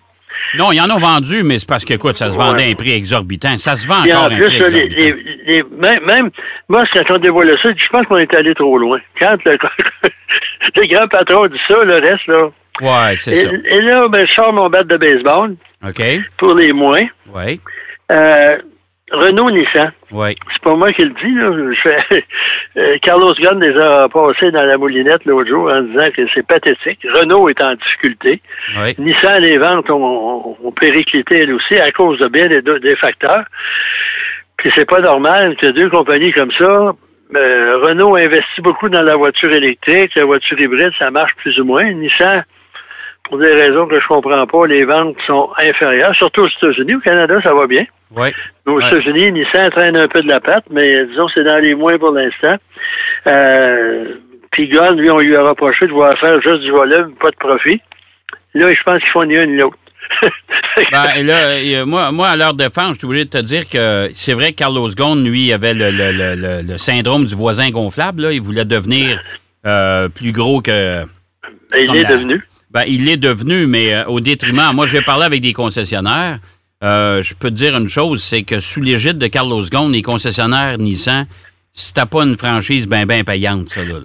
Non, 0.57 0.71
ils 0.71 0.79
en 0.81 0.89
ont 0.89 0.99
vendu, 0.99 1.43
mais 1.43 1.59
c'est 1.59 1.67
parce 1.67 1.83
que, 1.85 1.93
écoute, 1.93 2.15
ça 2.15 2.29
se 2.29 2.37
vendait 2.37 2.63
à 2.63 2.67
un 2.67 2.75
prix 2.75 2.91
exorbitant. 2.91 3.57
Ça 3.57 3.75
se 3.75 3.87
vend 3.87 3.99
encore 3.99 4.25
un 4.25 4.29
prix 4.29 4.43
exorbitant. 4.43 5.17
Les, 5.47 5.63
même, 5.71 6.29
moi, 6.69 6.83
quand 6.93 7.03
on 7.09 7.17
dévoilait 7.17 7.57
ça, 7.61 7.69
je 7.75 7.89
pense 7.91 8.05
qu'on 8.07 8.17
est 8.17 8.33
allé 8.33 8.53
trop 8.55 8.77
loin. 8.77 8.99
Quand 9.19 9.35
le, 9.45 9.51
le 10.75 10.95
grand 10.95 11.07
patron 11.07 11.47
dit 11.47 11.59
ça, 11.67 11.83
le 11.83 11.95
reste, 11.95 12.27
là. 12.27 12.49
Ouais, 12.81 13.15
c'est 13.15 13.35
ça. 13.35 13.49
Et 13.69 13.81
là, 13.81 14.07
ben, 14.09 14.25
je 14.27 14.33
sors 14.33 14.51
mon 14.53 14.69
bat 14.69 14.83
de 14.83 14.97
baseball. 14.97 15.55
OK. 15.87 16.01
Pour 16.37 16.55
les 16.55 16.73
moins. 16.73 17.03
Oui. 17.33 17.59
Euh, 18.11 18.57
Renault 19.11 19.51
Nissan. 19.51 19.91
Oui. 20.11 20.35
C'est 20.51 20.63
pas 20.63 20.75
moi 20.75 20.89
qui 20.89 21.03
le 21.03 21.13
dis, 21.23 21.33
là. 21.33 22.21
Euh, 22.77 22.97
Carlos 23.01 23.33
Ghosn 23.33 23.61
les 23.61 23.79
a 23.79 24.09
passés 24.09 24.51
dans 24.51 24.65
la 24.65 24.77
moulinette 24.77 25.23
l'autre 25.23 25.47
jour 25.47 25.71
en 25.71 25.81
disant 25.83 26.11
que 26.11 26.23
c'est 26.33 26.45
pathétique. 26.45 26.99
Renault 27.15 27.47
est 27.47 27.63
en 27.63 27.73
difficulté. 27.73 28.41
Oui. 28.75 28.93
Nissan, 28.97 29.41
les 29.41 29.57
ventes 29.57 29.89
ont, 29.89 30.57
ont, 30.61 30.71
périclité 30.73 31.43
elles 31.43 31.53
aussi 31.53 31.77
à 31.77 31.89
cause 31.93 32.19
de 32.19 32.27
bien 32.27 32.47
des, 32.47 32.61
des 32.61 32.95
facteurs. 32.97 33.45
Puis 34.57 34.73
c'est 34.75 34.89
pas 34.89 34.99
normal 34.99 35.55
que 35.55 35.67
deux 35.67 35.89
compagnies 35.89 36.33
comme 36.33 36.51
ça 36.51 36.91
euh, 37.33 37.77
Renault 37.83 38.15
investit 38.15 38.61
beaucoup 38.61 38.89
dans 38.89 39.01
la 39.01 39.15
voiture 39.15 39.51
électrique, 39.51 40.13
la 40.15 40.25
voiture 40.25 40.59
hybride, 40.59 40.91
ça 40.99 41.09
marche 41.11 41.33
plus 41.37 41.59
ou 41.59 41.65
moins. 41.65 41.91
Nissan, 41.91 42.43
pour 43.23 43.39
des 43.39 43.53
raisons 43.53 43.87
que 43.87 43.99
je 43.99 44.07
comprends 44.07 44.45
pas, 44.45 44.67
les 44.67 44.85
ventes 44.85 45.17
sont 45.25 45.49
inférieures, 45.57 46.15
surtout 46.15 46.41
aux 46.41 46.47
États-Unis. 46.47 46.95
Au 46.95 46.99
Canada, 46.99 47.37
ça 47.43 47.53
va 47.53 47.65
bien. 47.65 47.85
Oui. 48.15 48.29
Aux 48.65 48.79
États-Unis, 48.79 49.31
Nissan 49.31 49.69
traîne 49.71 49.97
un 49.97 50.07
peu 50.07 50.21
de 50.21 50.29
la 50.29 50.39
patte, 50.39 50.65
mais 50.71 51.05
disons 51.07 51.27
c'est 51.33 51.43
dans 51.43 51.61
les 51.61 51.75
moins 51.75 51.97
pour 51.97 52.11
l'instant. 52.11 52.55
Euh, 53.27 54.15
puis 54.51 54.67
lui, 54.67 55.09
on 55.09 55.19
lui 55.19 55.35
a 55.35 55.43
reproché 55.43 55.85
de 55.85 55.91
vouloir 55.91 56.17
faire 56.19 56.41
juste 56.41 56.61
du 56.61 56.71
volume, 56.71 57.13
pas 57.21 57.29
de 57.29 57.35
profit. 57.37 57.81
Là, 58.53 58.69
je 58.69 58.83
pense 58.83 58.99
qu'ils 58.99 59.09
font 59.09 59.25
ni 59.25 59.35
un 59.35 59.45
ni 59.45 59.57
l'autre. 59.57 59.77
ben, 60.91 61.25
là, 61.25 61.85
moi, 61.85 62.11
moi, 62.11 62.29
à 62.29 62.35
leur 62.35 62.53
défense, 62.53 62.93
je 62.93 62.99
suis 62.99 63.07
obligé 63.07 63.25
de 63.25 63.29
te 63.29 63.37
dire 63.39 63.67
que 63.69 64.09
c'est 64.13 64.33
vrai 64.33 64.51
que 64.51 64.57
Carlos 64.57 64.87
Ghosn, 64.95 65.25
lui, 65.27 65.51
avait 65.51 65.73
le, 65.73 65.91
le, 65.91 66.61
le, 66.61 66.77
syndrome 66.77 67.25
du 67.25 67.35
voisin 67.35 67.69
gonflable. 67.69 68.23
Là. 68.23 68.31
Il 68.31 68.41
voulait 68.41 68.65
devenir 68.65 69.19
euh, 69.65 70.07
plus 70.09 70.31
gros 70.31 70.61
que. 70.61 71.03
Ben, 71.71 71.85
il 71.87 71.95
est 71.95 72.05
devenu. 72.05 72.41
Ben, 72.71 72.83
il 72.87 73.05
l'est 73.05 73.17
devenu, 73.17 73.67
mais 73.67 73.93
euh, 73.93 74.05
au 74.05 74.19
détriment. 74.19 74.71
Moi, 74.73 74.85
j'ai 74.85 75.01
parlé 75.01 75.25
avec 75.25 75.41
des 75.41 75.53
concessionnaires. 75.53 76.39
Euh, 76.85 77.23
je 77.23 77.33
peux 77.33 77.49
te 77.49 77.55
dire 77.55 77.75
une 77.75 77.89
chose, 77.89 78.21
c'est 78.21 78.43
que 78.43 78.59
sous 78.59 78.79
l'égide 78.79 79.17
de 79.17 79.25
Carlos 79.27 79.63
Ghosn, 79.63 79.91
les 79.91 80.03
concessionnaires 80.03 80.77
Nissan, 80.77 81.25
c'était 81.73 82.05
pas 82.05 82.23
une 82.23 82.37
franchise 82.37 82.87
bien, 82.87 83.07
bien 83.07 83.23
payante, 83.23 83.69
ça, 83.69 83.83
là. 83.83 83.99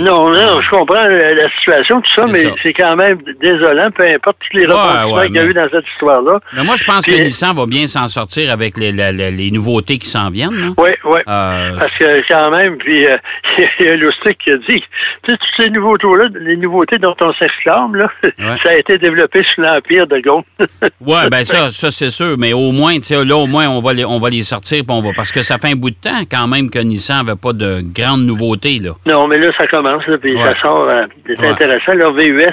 Non, 0.00 0.30
non, 0.30 0.60
je 0.62 0.70
comprends 0.70 1.04
la, 1.04 1.48
situation, 1.58 2.00
tout 2.00 2.14
ça, 2.14 2.26
mais 2.26 2.44
c'est 2.62 2.72
quand 2.72 2.96
même 2.96 3.18
désolant, 3.40 3.90
peu 3.90 4.06
importe 4.06 4.38
tous 4.40 4.56
les 4.56 4.64
rebondissements 4.64 5.26
qu'il 5.26 5.34
y 5.34 5.38
a 5.38 5.44
eu 5.44 5.52
dans 5.52 5.68
cette 5.70 5.84
histoire-là. 5.92 6.40
Mais 6.54 6.64
moi, 6.64 6.74
je 6.76 6.84
pense 6.84 7.04
que 7.04 7.12
Nissan 7.12 7.54
va 7.54 7.66
bien 7.66 7.86
s'en 7.86 8.08
sortir 8.08 8.50
avec 8.50 8.78
les, 8.78 8.92
les, 8.92 9.50
nouveautés 9.50 9.98
qui 9.98 10.08
s'en 10.08 10.30
viennent. 10.30 10.74
Oui, 10.78 10.90
oui. 11.04 11.20
Euh, 11.28 11.70
Parce 11.78 11.98
que 11.98 12.26
quand 12.28 12.50
même, 12.50 12.78
puis 12.78 13.06
euh, 13.06 13.16
il 13.80 13.86
y 13.86 13.88
a 13.88 13.96
Lustig 13.96 14.36
qui 14.42 14.52
a 14.52 14.56
dit, 14.56 14.64
tu 14.68 14.74
sais, 14.74 15.38
toutes 15.38 15.40
ces 15.58 15.70
nouveautés-là, 15.70 16.30
les 16.40 16.56
nouveautés 16.56 16.98
dont 16.98 17.14
on 17.20 17.32
s'exclame, 17.34 17.94
là, 17.94 18.06
ça 18.38 18.70
a 18.70 18.74
été 18.74 18.96
développé 18.96 19.42
sous 19.54 19.60
l'Empire 19.60 20.06
de 20.06 20.18
Gaulle. 20.20 20.44
oui, 21.00 21.16
bien 21.30 21.44
ça, 21.44 21.70
ça 21.70 21.90
c'est 21.90 22.10
sûr, 22.10 22.36
mais 22.38 22.54
au 22.54 22.72
moins, 22.72 22.94
tu 22.96 23.02
sais, 23.02 23.24
là, 23.24 23.36
au 23.36 23.46
moins, 23.46 23.68
on 23.68 23.80
va 23.80 23.92
les, 23.92 24.04
on 24.04 24.18
va 24.18 24.30
les 24.30 24.42
sortir, 24.42 24.82
on 24.88 25.02
va, 25.02 25.10
parce 25.14 25.30
que 25.30 25.42
ça 25.42 25.58
fait 25.58 25.72
un 25.72 25.76
bout 25.76 25.90
de 25.90 25.96
temps 25.96 26.22
quand 26.30 26.46
même 26.46 26.70
que 26.70 26.78
Nissan 26.78 27.24
n'avait 27.24 27.38
pas 27.38 27.52
de 27.52 27.82
grandes 27.82 28.22
nouveautés, 28.22 28.78
là. 28.78 28.92
Non, 29.06 29.26
mais 29.26 29.38
là, 29.38 29.50
ça 29.58 29.66
commence, 29.66 30.04
puis 30.20 30.38
ça 30.38 30.58
sort. 30.60 30.88
Euh, 30.88 31.04
c'est 31.26 31.46
intéressant. 31.46 31.94
Leur 31.94 32.12
VUS 32.12 32.46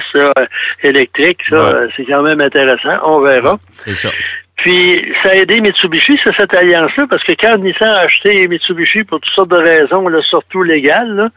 électrique, 0.82 1.40
ça, 1.48 1.56
euh, 1.56 1.88
c'est 1.96 2.04
quand 2.04 2.22
même 2.22 2.40
intéressant. 2.40 2.98
On 3.04 3.20
verra. 3.20 3.58
C'est 3.72 3.94
ça. 3.94 4.10
Puis, 4.56 5.12
ça 5.22 5.30
a 5.30 5.34
aidé 5.34 5.60
Mitsubishi, 5.60 6.18
cette 6.24 6.56
alliance-là, 6.56 7.06
parce 7.10 7.22
que 7.24 7.32
quand 7.32 7.58
Nissan 7.58 7.88
a 7.88 8.00
acheté 8.00 8.48
Mitsubishi 8.48 9.04
pour 9.04 9.20
toutes 9.20 9.34
sortes 9.34 9.50
de 9.50 9.58
raisons, 9.58 10.08
là, 10.08 10.20
surtout 10.22 10.62
légales, 10.62 11.30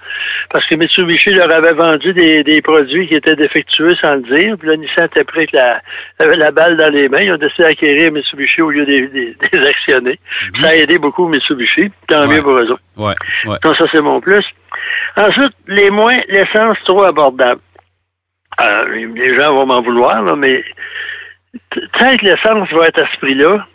parce 0.50 0.66
que 0.68 0.76
Mitsubishi 0.76 1.32
leur 1.32 1.54
avait 1.54 1.74
vendu 1.74 2.14
des, 2.14 2.62
produits 2.62 3.08
qui 3.08 3.16
étaient 3.16 3.36
défectueux 3.36 3.94
sans 4.02 4.16
le 4.16 4.22
dire, 4.22 4.56
puis 4.58 4.70
là, 4.70 4.78
Nissan 4.78 5.06
était 5.06 5.26
prêt 5.26 5.40
avec 5.40 5.52
la, 5.52 5.82
la 6.20 6.52
balle 6.52 6.78
dans 6.78 6.92
les 6.92 7.10
mains. 7.10 7.20
Ils 7.20 7.34
ont 7.34 7.38
décidé 7.38 7.64
d'acquérir 7.64 8.12
Mitsubishi 8.14 8.62
au 8.62 8.72
lieu 8.72 8.86
des, 8.86 9.08
des, 9.08 9.36
actionner. 9.68 10.18
Mhm. 10.54 10.62
Ça 10.62 10.70
a 10.70 10.76
aidé 10.76 10.98
beaucoup 10.98 11.28
Mitsubishi. 11.28 11.92
Tant 12.08 12.26
mieux 12.26 12.42
pour 12.42 12.54
eux 12.54 12.72
autres. 12.72 12.82
Ouais, 12.98 13.14
Donc, 13.64 13.76
ça, 13.76 13.86
c'est 13.92 14.02
mon 14.02 14.22
plus. 14.22 14.46
Ensuite, 15.18 15.54
les 15.68 15.90
moins, 15.90 16.18
l'essence 16.28 16.78
trop 16.86 17.04
abordable. 17.06 17.62
Euh, 18.62 19.08
les 19.16 19.36
gens 19.36 19.54
vont 19.54 19.66
m'en 19.66 19.82
vouloir, 19.82 20.22
là, 20.22 20.36
mais 20.36 20.64
tant 21.72 22.16
que 22.16 22.26
l'essence 22.26 22.70
va 22.72 22.88
être 22.88 23.02
à 23.02 23.08
ce 23.14 23.18
prix-là, 23.20 23.66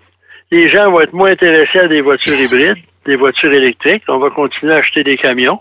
les 0.51 0.71
gens 0.71 0.91
vont 0.91 1.01
être 1.01 1.13
moins 1.13 1.31
intéressés 1.31 1.81
à 1.81 1.89
des 1.89 2.01
voitures 2.01 2.39
hybrides, 2.41 2.83
des 3.07 3.17
voitures 3.17 3.53
électriques. 3.53 4.05
On 4.09 4.19
va 4.19 4.31
continuer 4.31 4.75
à 4.75 4.79
acheter 4.79 5.03
des 5.03 5.17
camions. 5.17 5.61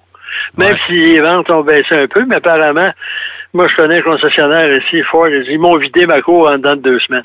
Même 0.58 0.76
si 0.88 0.94
les 0.94 1.22
ventes 1.22 1.50
ont 1.52 1.62
baissé 1.62 1.96
un 1.96 2.08
peu, 2.08 2.26
mais 2.26 2.36
apparemment, 2.36 2.92
moi, 3.54 3.68
je 3.68 3.76
connais 3.76 4.00
un 4.00 4.02
concessionnaire 4.02 4.78
ici, 4.78 5.02
Ford, 5.04 5.28
ils 5.28 5.60
m'ont 5.60 5.78
vidé 5.78 6.06
ma 6.08 6.22
cour 6.22 6.50
en 6.50 6.58
dedans 6.58 6.76
de 6.76 6.82
deux 6.82 7.00
semaines. 7.00 7.24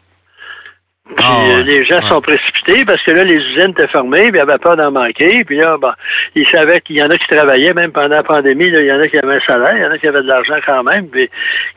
Puis 1.17 1.25
ah, 1.27 1.41
euh, 1.51 1.63
les 1.63 1.85
gens 1.87 2.03
sont 2.03 2.21
précipités 2.21 2.85
parce 2.85 3.03
que 3.03 3.13
là, 3.13 3.25
les 3.25 3.37
usines 3.37 3.71
étaient 3.71 3.89
fermées, 3.89 4.31
puis 4.31 4.39
ils 4.39 4.41
avaient 4.41 4.59
peur 4.59 4.77
d'en 4.77 4.91
manquer. 4.91 5.43
Puis 5.45 5.57
là, 5.57 5.79
bon, 5.79 5.91
ils 6.35 6.47
savaient 6.49 6.83
qu'il 6.83 6.97
y 6.97 7.03
en 7.03 7.09
a 7.09 7.17
qui 7.17 7.27
travaillaient, 7.29 7.73
même 7.73 7.93
pendant 7.93 8.17
la 8.17 8.23
pandémie, 8.23 8.71
là, 8.71 8.81
il 8.81 8.87
y 8.87 8.93
en 8.93 9.01
a 9.01 9.09
qui 9.09 9.19
avaient 9.19 9.37
un 9.37 9.41
salaire, 9.41 9.75
il 9.75 9.83
y 9.83 9.87
en 9.87 9.91
a 9.91 9.99
qui 9.99 10.07
avaient 10.07 10.23
de 10.23 10.29
l'argent 10.29 10.59
quand 10.67 10.83
même. 10.85 11.09
Puis 11.09 11.31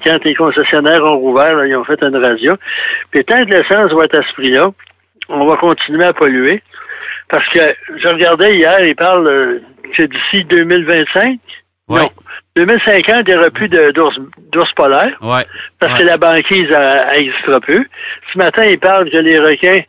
quand 0.06 0.22
les 0.26 0.36
concessionnaires 0.36 1.04
ont 1.04 1.18
rouvert, 1.18 1.66
ils 1.66 1.76
ont 1.78 1.86
fait 1.86 2.02
une 2.02 2.18
radio. 2.18 2.56
Puis 3.12 3.24
tant 3.24 3.44
que 3.46 3.52
l'essence 3.52 3.94
va 3.94 4.04
être 4.04 4.20
à 4.20 4.24
ce 4.24 4.34
prix-là, 4.34 4.70
on 5.30 5.46
va 5.46 5.56
continuer 5.56 6.06
à 6.06 6.14
polluer. 6.14 6.62
Parce 7.30 7.48
que 7.50 7.60
je 7.96 8.08
regardais 8.10 8.58
hier, 8.58 8.82
ils 8.82 8.96
parlent 8.96 9.28
euh, 9.28 9.62
que 9.98 10.04
d'ici 10.04 10.44
2025. 10.44 11.40
Ouais. 11.88 12.00
2050, 12.56 13.24
il 13.28 13.34
n'y 13.34 13.40
aura 13.40 13.50
plus 13.50 13.70
d'ours 13.70 14.74
polaires. 14.76 15.18
Ouais. 15.22 15.44
Parce 15.80 15.98
que 15.98 16.04
la 16.04 16.18
banquise 16.18 16.70
n'existera 16.70 17.60
plus. 17.62 17.90
Ce 18.34 18.38
matin, 18.38 18.64
ils 18.66 18.80
parlent 18.80 19.10
que 19.10 19.18
les 19.18 19.40
requins 19.40 19.82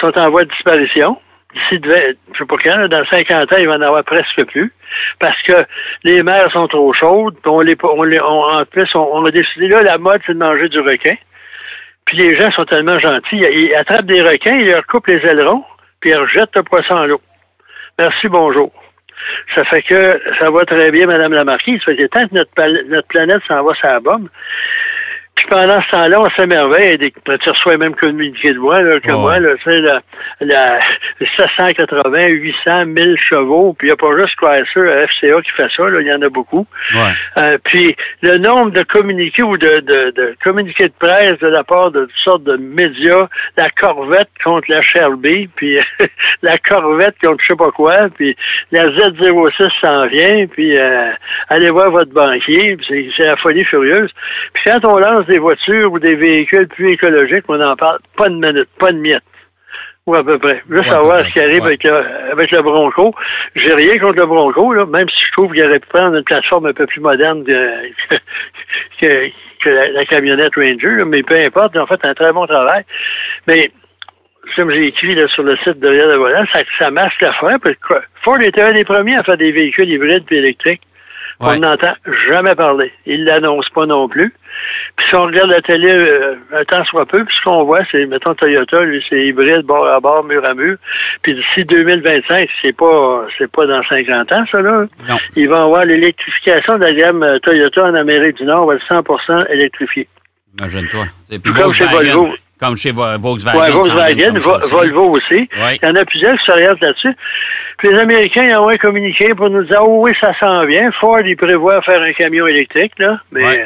sont 0.00 0.16
en 0.18 0.30
voie 0.30 0.44
de 0.44 0.50
disparition. 0.50 1.18
D'ici, 1.54 1.82
je 1.82 2.38
sais 2.38 2.44
pas 2.46 2.56
quand, 2.62 2.88
dans 2.88 3.04
50 3.06 3.52
ans, 3.52 3.56
il 3.58 3.66
va 3.66 3.74
en 3.74 3.80
avoir 3.80 4.04
presque 4.04 4.44
plus. 4.46 4.72
Parce 5.18 5.40
que 5.42 5.64
les 6.04 6.22
mers 6.22 6.50
sont 6.52 6.66
trop 6.68 6.92
chaudes. 6.92 7.36
On 7.44 7.60
les, 7.60 7.76
on 7.82 8.02
les, 8.02 8.20
en 8.20 8.64
plus, 8.64 8.88
on, 8.94 9.24
a 9.24 9.30
décidé, 9.30 9.68
là, 9.68 9.82
la 9.82 9.98
mode, 9.98 10.20
c'est 10.26 10.34
de 10.34 10.38
manger 10.38 10.68
du 10.68 10.80
requin. 10.80 11.14
Puis 12.06 12.18
les 12.18 12.40
gens 12.40 12.50
sont 12.52 12.64
tellement 12.64 12.98
gentils. 12.98 13.36
Ils 13.36 13.74
attrapent 13.76 14.06
des 14.06 14.22
requins, 14.22 14.56
ils 14.56 14.72
leur 14.72 14.84
coupent 14.86 15.06
les 15.06 15.24
ailerons, 15.28 15.64
puis 16.00 16.10
ils 16.10 16.16
rejettent 16.16 16.56
le 16.56 16.64
poisson 16.64 16.96
à 16.96 17.06
l'eau. 17.06 17.20
Merci, 17.98 18.28
bonjour. 18.28 18.72
Ça 19.54 19.64
fait 19.64 19.82
que 19.82 20.20
ça 20.38 20.50
va 20.50 20.64
très 20.64 20.90
bien, 20.90 21.06
Madame 21.06 21.32
la 21.32 21.44
Marquise. 21.44 21.80
Ça 21.84 21.92
fait 21.92 21.96
que 21.96 22.06
tant 22.06 22.26
que 22.28 22.34
notre, 22.34 22.88
notre 22.88 23.08
planète 23.08 23.42
s'en 23.48 23.62
va 23.62 23.72
ça 23.80 24.00
bombe, 24.00 24.28
puis 25.34 25.46
pendant 25.48 25.80
ce 25.80 25.90
temps-là, 25.92 26.20
on 26.20 26.30
s'émerveille. 26.30 26.98
Tu 26.98 27.50
reçois 27.50 27.78
même 27.78 27.94
communiqué 27.94 28.52
de 28.52 28.58
moi, 28.58 28.82
là, 28.82 29.00
que 29.00 29.12
moi, 29.12 29.38
là, 29.38 29.54
tu 29.56 29.64
sais, 29.64 29.80
la, 29.80 30.02
la 30.40 30.80
780, 31.36 32.28
800, 32.28 32.84
1000 32.86 33.16
chevaux. 33.16 33.74
Puis 33.78 33.88
il 33.88 33.90
n'y 33.90 33.94
a 33.94 33.96
pas 33.96 34.14
juste 34.20 34.36
Chrysler, 34.36 35.06
FCA 35.06 35.40
qui 35.42 35.50
fait 35.52 35.70
ça, 35.74 35.88
là, 35.88 36.00
il 36.00 36.06
y 36.06 36.12
en 36.12 36.20
a 36.20 36.28
beaucoup. 36.28 36.66
Ouais. 36.94 37.12
Euh, 37.38 37.58
puis 37.64 37.96
le 38.22 38.36
nombre 38.36 38.70
de 38.72 38.82
communiqués 38.82 39.42
ou 39.42 39.56
de, 39.56 39.80
de, 39.80 40.10
de, 40.10 40.36
communiqués 40.44 40.88
de 40.88 40.94
presse 40.98 41.38
de 41.38 41.48
la 41.48 41.64
part 41.64 41.90
de 41.90 42.04
toutes 42.04 42.24
sortes 42.24 42.44
de 42.44 42.56
médias, 42.56 43.28
la 43.56 43.68
Corvette 43.80 44.28
contre 44.44 44.70
la 44.70 44.82
Shelby, 44.82 45.48
puis 45.56 45.78
la 46.42 46.58
Corvette 46.58 47.16
contre 47.22 47.42
je 47.42 47.52
sais 47.52 47.56
pas 47.56 47.70
quoi, 47.70 48.08
puis 48.14 48.36
la 48.72 48.82
Z06 48.82 49.70
s'en 49.82 50.06
vient, 50.06 50.46
puis 50.48 50.78
euh, 50.78 51.12
allez 51.48 51.70
voir 51.70 51.90
votre 51.90 52.12
banquier, 52.12 52.76
c'est 52.86 53.24
la 53.24 53.36
folie 53.36 53.64
furieuse. 53.64 54.10
Puis 54.52 54.64
quand 54.66 54.84
on 54.84 54.98
lance 54.98 55.19
des 55.26 55.38
voitures 55.38 55.92
ou 55.92 55.98
des 55.98 56.14
véhicules 56.14 56.68
plus 56.68 56.92
écologiques, 56.92 57.44
on 57.48 57.56
n'en 57.56 57.76
parle 57.76 57.98
pas 58.16 58.28
de 58.28 58.34
minute, 58.34 58.68
pas 58.78 58.92
de 58.92 58.98
miette. 58.98 59.22
Ou 60.06 60.14
à 60.14 60.24
peu 60.24 60.38
près. 60.38 60.62
Juste 60.68 60.88
savoir 60.88 61.24
ce 61.24 61.30
qui 61.30 61.40
arrive 61.40 61.64
avec, 61.64 61.84
le, 61.84 61.94
avec 62.32 62.50
le 62.50 62.62
Bronco. 62.62 63.14
J'ai 63.54 63.74
rien 63.74 63.98
contre 63.98 64.20
le 64.20 64.26
Bronco, 64.26 64.72
là, 64.72 64.86
même 64.86 65.08
si 65.08 65.24
je 65.26 65.32
trouve 65.32 65.52
qu'il 65.52 65.64
aurait 65.64 65.78
pu 65.78 65.88
prendre 65.88 66.16
une 66.16 66.24
plateforme 66.24 66.66
un 66.66 66.72
peu 66.72 66.86
plus 66.86 67.00
moderne 67.00 67.44
que, 69.00 69.30
que, 69.62 69.68
la, 69.68 70.04
camionnette 70.06 70.54
Ranger, 70.56 71.04
mais 71.06 71.22
peu 71.22 71.38
importe, 71.38 71.72
ils 71.74 71.80
ont 71.80 71.86
fait 71.86 72.04
un 72.04 72.14
très 72.14 72.32
bon 72.32 72.46
travail. 72.46 72.82
Mais 73.46 73.70
comme 74.56 74.70
j'ai 74.72 74.86
écrit 74.86 75.14
là, 75.14 75.28
sur 75.28 75.42
le 75.42 75.56
site 75.58 75.78
de 75.78 75.88
Rien 75.88 76.08
de 76.08 76.16
Volant, 76.16 76.44
ça, 76.52 76.60
ça 76.78 76.90
masque 76.90 77.20
la 77.20 77.32
fin. 77.34 77.56
Ford 78.24 78.40
était 78.40 78.62
un 78.62 78.72
des 78.72 78.84
premiers 78.84 79.16
à 79.16 79.22
faire 79.22 79.36
des 79.36 79.52
véhicules 79.52 79.90
hybrides 79.90 80.24
et 80.30 80.36
électriques. 80.36 80.82
On 81.40 81.58
n'entend 81.58 81.94
jamais 82.28 82.54
parler. 82.54 82.92
Il 83.06 83.24
l'annonce 83.24 83.68
pas 83.70 83.86
non 83.86 84.08
plus. 84.08 84.32
Puis 84.96 85.06
si 85.08 85.14
on 85.14 85.24
regarde 85.24 85.50
la 85.50 85.62
télé 85.62 85.90
euh, 85.90 86.34
un 86.52 86.64
temps 86.64 86.84
soit 86.84 87.06
peu, 87.06 87.24
puis 87.24 87.34
ce 87.38 87.48
qu'on 87.48 87.64
voit, 87.64 87.80
c'est, 87.90 88.04
mettons, 88.04 88.34
Toyota, 88.34 88.82
lui, 88.82 89.02
c'est 89.08 89.26
hybride, 89.26 89.62
bord 89.62 89.86
à 89.86 90.00
bord, 90.00 90.22
mur 90.24 90.44
à 90.44 90.52
mur. 90.52 90.76
Puis 91.22 91.34
d'ici 91.34 91.64
2025, 91.64 92.48
c'est 92.60 92.76
pas 92.76 93.26
c'est 93.38 93.50
pas 93.50 93.66
dans 93.66 93.82
50 93.82 94.32
ans, 94.32 94.44
ça, 94.52 94.60
là. 94.60 94.84
Non. 95.08 95.16
Ils 95.34 95.48
vont 95.48 95.64
avoir 95.64 95.84
l'électrification 95.86 96.74
de 96.74 96.80
la 96.80 96.92
gamme 96.92 97.22
euh, 97.22 97.38
Toyota 97.38 97.86
en 97.86 97.94
Amérique 97.94 98.36
du 98.36 98.44
Nord, 98.44 98.66
va 98.66 98.74
être 98.74 98.86
100 98.86 99.46
électrifié. 99.46 100.08
Imagine-toi. 100.58 101.04
Comme 101.56 101.72
chez 101.72 101.86
Volvo. 101.86 102.34
Comme 102.60 102.76
chez 102.76 102.92
Volkswagen. 102.92 103.58
Oui, 103.58 103.70
Volkswagen, 103.72 104.38
Volvo 104.38 105.16
aussi. 105.16 105.48
Il 105.56 105.78
y 105.82 105.86
en 105.86 105.96
a 105.96 106.04
plusieurs 106.04 106.36
qui 106.36 106.44
s'orientent 106.44 106.80
là-dessus. 106.80 107.14
Puis 107.78 107.88
les 107.88 107.98
Américains, 107.98 108.44
ils 108.44 108.56
ont 108.56 108.68
un 108.68 108.76
communiqué 108.76 109.34
pour 109.34 109.48
nous 109.48 109.64
dire, 109.64 109.80
oh 109.82 110.02
oui, 110.04 110.12
ça 110.20 110.32
s'en 110.38 110.60
vient. 110.66 110.90
Ford, 111.00 111.20
il 111.24 111.36
prévoit 111.36 111.80
faire 111.82 112.02
un 112.02 112.12
camion 112.12 112.46
électrique, 112.46 112.92
là. 112.98 113.18
Mais 113.32 113.64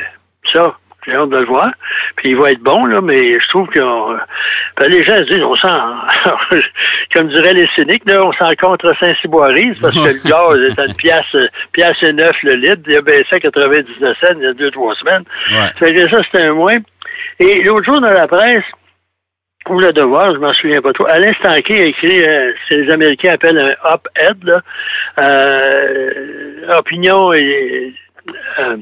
ça, 0.53 0.77
j'ai 1.05 1.15
hâte 1.15 1.31
de 1.31 1.39
le 1.39 1.47
voir. 1.47 1.71
Puis 2.17 2.31
il 2.31 2.37
va 2.37 2.51
être 2.51 2.61
bon, 2.61 2.87
là, 2.87 3.01
mais 3.01 3.39
je 3.41 3.49
trouve 3.49 3.67
que 3.69 3.81
ben, 3.81 4.89
les 4.89 5.05
gens 5.05 5.17
se 5.17 5.33
disent, 5.33 5.43
on 5.43 5.57
sent, 5.57 6.63
comme 7.15 7.29
diraient 7.29 7.55
les 7.55 7.69
cyniques, 7.75 8.05
là, 8.07 8.23
on 8.25 8.33
s'en 8.33 8.51
contre 8.61 8.95
Saint-Cyboirise 9.01 9.77
parce 9.81 9.95
que 9.95 10.01
le 10.01 10.29
gaz 10.29 10.73
est 10.73 10.79
à 10.79 10.87
une 10.87 10.95
pièce, 10.95 11.51
pièce 11.73 12.03
et 12.03 12.13
neuf 12.13 12.37
le 12.43 12.55
litre. 12.55 12.83
Il 12.87 12.97
a 12.97 13.01
baissé 13.01 13.27
à 13.33 13.41
99 13.41 14.17
cents 14.21 14.35
il 14.37 14.43
y 14.43 14.47
a 14.47 14.53
deux, 14.53 14.71
trois 14.71 14.95
semaines. 14.95 15.25
Ouais. 15.51 15.73
Fait 15.77 15.95
que 15.95 16.09
ça, 16.09 16.23
c'était 16.25 16.45
un 16.45 16.55
moins. 16.55 16.77
Et 17.41 17.63
l'autre 17.63 17.85
jour, 17.85 18.01
dans 18.01 18.09
la 18.09 18.27
presse, 18.27 18.65
ou 19.69 19.79
le 19.81 19.93
devoir, 19.93 20.35
je 20.35 20.39
m'en 20.39 20.53
souviens 20.53 20.83
pas 20.83 20.93
trop. 20.93 21.07
Alain 21.07 21.33
Stanquet 21.35 21.83
a 21.83 21.87
écrit 21.87 22.23
euh, 22.23 22.53
ce 22.65 22.75
que 22.75 22.81
les 22.81 22.93
Américains 22.93 23.33
appellent 23.33 23.59
un 23.59 23.93
op-ed, 23.93 24.63
euh, 25.19 26.77
opinion 26.79 27.33
et 27.33 27.95
euh, 28.59 28.77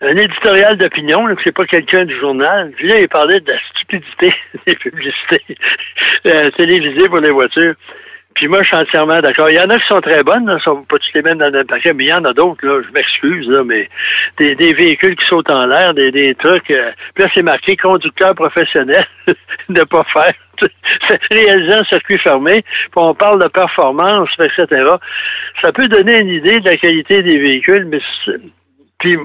un 0.00 0.16
éditorial 0.16 0.76
d'opinion, 0.78 1.26
c'est 1.44 1.54
pas 1.54 1.64
quelqu'un 1.66 2.04
du 2.04 2.18
journal. 2.18 2.72
Puis 2.76 2.88
là, 2.88 2.98
il 2.98 3.08
parlait 3.08 3.40
de 3.40 3.52
la 3.52 3.58
stupidité 3.70 4.32
des 4.66 4.74
publicités 4.74 5.56
euh, 6.26 6.50
télévisées 6.56 7.08
pour 7.08 7.20
les 7.20 7.30
voitures. 7.30 7.72
Puis 8.34 8.48
moi, 8.48 8.62
je 8.62 8.68
suis 8.68 8.76
entièrement 8.76 9.20
d'accord. 9.20 9.48
Il 9.50 9.56
y 9.56 9.60
en 9.60 9.68
a 9.68 9.78
qui 9.78 9.86
sont 9.86 10.00
très 10.00 10.22
bonnes, 10.22 10.44
ne 10.44 10.58
sont 10.58 10.82
pas 10.82 10.96
toutes 10.98 11.14
les 11.14 11.22
mêmes 11.22 11.38
dans 11.38 11.52
le 11.52 11.64
paquet, 11.64 11.92
mais 11.92 12.04
il 12.04 12.10
y 12.10 12.12
en 12.12 12.24
a 12.24 12.32
d'autres, 12.32 12.66
là, 12.66 12.80
je 12.86 12.92
m'excuse, 12.92 13.48
là, 13.48 13.62
mais 13.64 13.88
des, 14.38 14.54
des, 14.54 14.72
véhicules 14.72 15.16
qui 15.16 15.24
sautent 15.26 15.50
en 15.50 15.66
l'air, 15.66 15.94
des, 15.94 16.10
des 16.10 16.34
trucs. 16.34 16.70
Euh, 16.70 16.90
puis 17.14 17.24
là, 17.24 17.30
c'est 17.34 17.42
marqué 17.42 17.76
conducteur 17.76 18.34
professionnel 18.34 19.06
de 19.68 19.84
pas 19.84 20.04
faire. 20.12 20.34
Réaliser 21.30 21.74
un 21.74 21.84
circuit 21.84 22.18
fermé, 22.18 22.62
puis 22.62 22.90
on 22.96 23.14
parle 23.14 23.42
de 23.42 23.48
performance, 23.48 24.28
etc. 24.38 24.66
Ça 25.62 25.72
peut 25.72 25.88
donner 25.88 26.20
une 26.20 26.28
idée 26.28 26.60
de 26.60 26.68
la 26.68 26.76
qualité 26.76 27.22
des 27.22 27.38
véhicules, 27.38 27.84
mais 27.86 28.00
puis, 29.02 29.16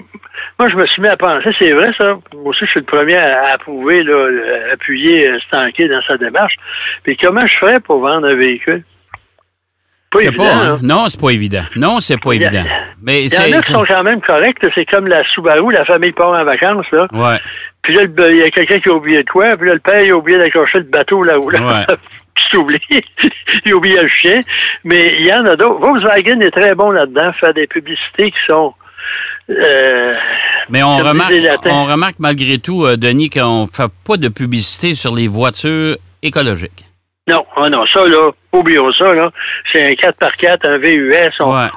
moi, 0.57 0.69
je 0.69 0.75
me 0.75 0.87
suis 0.87 1.03
mis 1.03 1.07
à 1.07 1.15
penser, 1.15 1.51
c'est 1.59 1.71
vrai 1.71 1.89
ça, 1.99 2.17
moi 2.33 2.45
aussi, 2.45 2.65
je 2.65 2.71
suis 2.71 2.79
le 2.79 2.85
premier 2.87 3.15
à, 3.15 3.53
approuver, 3.53 4.01
là, 4.01 4.27
appuyer 4.73 5.27
euh, 5.27 5.39
Stanké 5.41 5.87
dans 5.87 6.01
sa 6.01 6.17
démarche. 6.17 6.55
Puis 7.03 7.15
comment 7.15 7.45
je 7.45 7.55
ferais 7.57 7.79
pour 7.79 7.99
vendre 7.99 8.25
un 8.25 8.35
véhicule? 8.35 8.83
Pas 10.17 10.27
évident. 10.27 10.43
Pas, 10.43 10.53
hein? 10.53 10.79
Non, 10.81 11.05
c'est 11.07 11.21
pas 11.21 11.29
évident. 11.29 11.63
Non, 11.75 11.99
c'est 11.99 12.21
pas 12.21 12.33
évident. 12.33 12.63
Mais 13.01 13.25
il 13.25 13.33
y 13.33 13.37
en 13.37 13.57
a 13.57 13.61
qui 13.61 13.71
sont 13.71 13.85
quand 13.85 14.03
même 14.03 14.21
corrects. 14.21 14.57
C'est 14.75 14.85
comme 14.85 15.07
la 15.07 15.23
Subaru, 15.33 15.73
la 15.73 15.85
famille 15.85 16.11
part 16.11 16.29
en 16.29 16.43
vacances. 16.43 16.85
Là. 16.91 17.07
Ouais. 17.13 17.37
Puis 17.83 17.93
là, 17.93 18.03
il 18.29 18.37
y 18.37 18.43
a 18.43 18.49
quelqu'un 18.49 18.79
qui 18.79 18.89
a 18.89 18.93
oublié 18.93 19.23
de 19.23 19.29
quoi. 19.29 19.55
Puis 19.57 19.67
là, 19.67 19.75
le 19.75 19.79
père, 19.79 20.01
il 20.01 20.11
a 20.11 20.15
oublié 20.17 20.37
d'accrocher 20.37 20.79
le 20.79 20.85
bateau 20.85 21.23
là 21.23 21.39
où. 21.39 21.49
Là. 21.49 21.59
Ouais. 21.59 21.95
oublié. 22.57 22.79
il 23.65 23.71
a 23.71 23.75
oublié 23.75 23.97
le 24.01 24.07
chien. 24.07 24.39
Mais 24.83 25.15
il 25.19 25.25
y 25.25 25.33
en 25.33 25.45
a 25.45 25.55
d'autres. 25.55 25.79
Volkswagen 25.79 26.39
est 26.41 26.51
très 26.51 26.75
bon 26.75 26.91
là-dedans, 26.91 27.31
faire 27.39 27.53
des 27.53 27.67
publicités 27.67 28.31
qui 28.31 28.37
sont. 28.47 28.73
Euh, 29.49 30.13
Mais 30.69 30.83
on 30.83 30.97
remarque, 30.97 31.33
on 31.65 31.85
remarque 31.85 32.19
malgré 32.19 32.57
tout, 32.57 32.85
euh, 32.85 32.97
Denis, 32.97 33.29
qu'on 33.29 33.61
ne 33.61 33.67
fait 33.67 33.91
pas 34.05 34.17
de 34.17 34.27
publicité 34.27 34.95
sur 34.95 35.15
les 35.15 35.27
voitures 35.27 35.95
écologiques. 36.21 36.85
Non, 37.29 37.45
oh 37.55 37.67
non, 37.69 37.85
ça, 37.93 38.05
là, 38.05 38.31
oublions 38.53 38.91
ça, 38.93 39.13
là. 39.13 39.31
C'est 39.71 39.83
un 39.83 39.91
4x4, 39.91 40.67
un 40.67 40.77
VUS, 40.77 41.33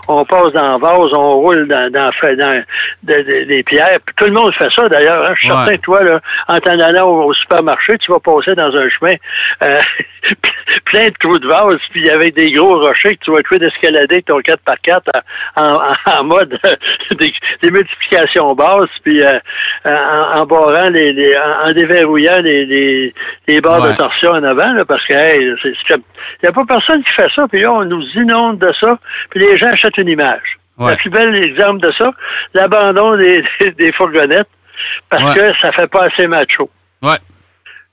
on, 0.08 0.24
passe 0.24 0.52
dans 0.52 0.76
le 0.76 0.80
vase, 0.80 1.12
on 1.12 1.36
roule 1.36 1.66
dans, 1.68 1.90
dans, 1.90 2.10
dans 2.36 2.62
des 3.02 3.62
pierres. 3.64 3.98
tout 4.16 4.26
le 4.26 4.32
monde 4.32 4.52
fait 4.54 4.70
ça, 4.74 4.88
d'ailleurs. 4.88 5.24
Hein. 5.24 5.34
Je 5.34 5.40
suis 5.40 5.48
certain 5.48 5.76
que 5.76 5.82
toi, 5.82 6.02
là, 6.02 6.20
en 6.48 6.58
t'en 6.58 6.78
allant 6.78 7.08
au, 7.08 7.34
supermarché, 7.34 7.98
tu 7.98 8.12
vas 8.12 8.20
passer 8.20 8.54
dans 8.54 8.74
un 8.74 8.88
chemin 8.88 9.14
euh, 9.62 9.80
plein 10.84 11.06
de 11.06 11.14
trous 11.20 11.38
de 11.38 11.46
vase, 11.46 11.80
puis 11.90 12.08
avec 12.10 12.34
des 12.34 12.52
gros 12.52 12.76
rochers 12.76 13.16
que 13.16 13.24
tu 13.24 13.32
vas 13.32 13.42
trouver 13.42 13.60
d'escalader 13.60 14.22
ton 14.22 14.40
4x4 14.40 15.00
en, 15.56 15.72
en, 16.20 16.24
mode 16.24 16.58
des, 17.10 17.70
multiplications 17.70 18.54
basses, 18.54 18.90
puis 19.02 19.22
euh, 19.24 19.38
en, 19.84 20.46
barrant 20.46 20.90
les, 20.90 21.34
en, 21.64 21.68
déverrouillant 21.72 22.38
les, 22.42 22.64
les, 22.66 23.12
les 23.48 23.60
barres 23.60 23.88
de 23.88 23.92
torsion 23.96 24.30
en 24.30 24.44
avant, 24.44 24.72
là, 24.72 24.84
parce 24.86 25.04
que 25.06 25.14
hey, 25.14 25.54
a 26.46 26.52
pas 26.66 26.74
personne 26.74 27.02
qui 27.04 27.12
fait 27.12 27.30
ça, 27.34 27.46
puis 27.48 27.62
là, 27.62 27.72
on 27.72 27.84
nous 27.84 28.04
inonde 28.14 28.58
de 28.58 28.72
ça, 28.80 28.98
puis 29.30 29.40
les 29.40 29.56
gens 29.56 29.70
achètent 29.70 29.98
une 29.98 30.08
image. 30.08 30.58
Le 30.78 30.96
plus 30.96 31.10
bel 31.10 31.34
exemple 31.44 31.80
de 31.80 31.92
ça, 31.98 32.10
l'abandon 32.54 33.16
des, 33.16 33.44
des, 33.78 33.92
fourgonnettes, 33.92 34.48
parce 35.10 35.34
que 35.34 35.52
ça 35.60 35.72
fait 35.72 35.88
pas 35.88 36.06
assez 36.06 36.26
macho. 36.26 36.70
Ouais. 37.02 37.18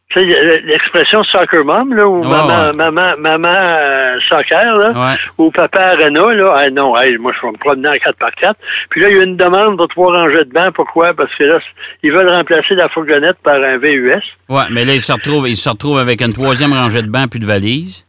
Tu 0.10 0.22
sais, 0.22 0.62
l'expression 0.64 1.22
soccer 1.26 1.66
mom, 1.66 1.94
là, 1.94 2.08
ou 2.08 2.24
maman, 2.24 2.74
maman, 2.74 3.18
maman 3.18 3.50
euh, 3.50 4.18
soccer, 4.30 4.74
là, 4.76 5.18
ou 5.38 5.52
papa 5.52 5.82
arena, 5.82 6.32
là, 6.32 6.56
ah 6.60 6.70
non, 6.70 6.94
moi, 7.20 7.34
je 7.36 7.46
vais 7.46 7.52
me 7.52 7.58
promener 7.58 7.90
en 7.90 7.94
4x4. 7.94 8.54
Puis 8.90 9.02
là, 9.02 9.10
il 9.10 9.18
y 9.18 9.20
a 9.20 9.24
une 9.24 9.36
demande 9.36 9.76
pour 9.76 9.90
trois 9.90 10.14
rangées 10.14 10.46
de 10.46 10.54
bancs. 10.54 10.74
Pourquoi? 10.74 11.14
Parce 11.14 11.34
que 11.36 11.44
là, 11.44 11.60
ils 12.04 12.14
veulent 12.14 12.32
remplacer 12.32 12.76
la 12.76 12.88
fourgonnette 12.88 13.38
par 13.44 13.56
un 13.56 13.78
VUS. 13.80 14.24
Ouais, 14.48 14.64
mais 14.72 14.86
là, 14.86 14.94
ils 14.94 15.02
se 15.02 15.12
retrouvent, 15.12 15.50
ils 15.50 15.58
se 15.58 15.68
retrouvent 15.68 16.00
avec 16.00 16.22
une 16.22 16.32
troisième 16.32 16.72
rangée 16.72 17.02
de 17.02 17.10
bancs 17.10 17.30
puis 17.30 17.42
de 17.42 17.46
valises. 17.46 18.07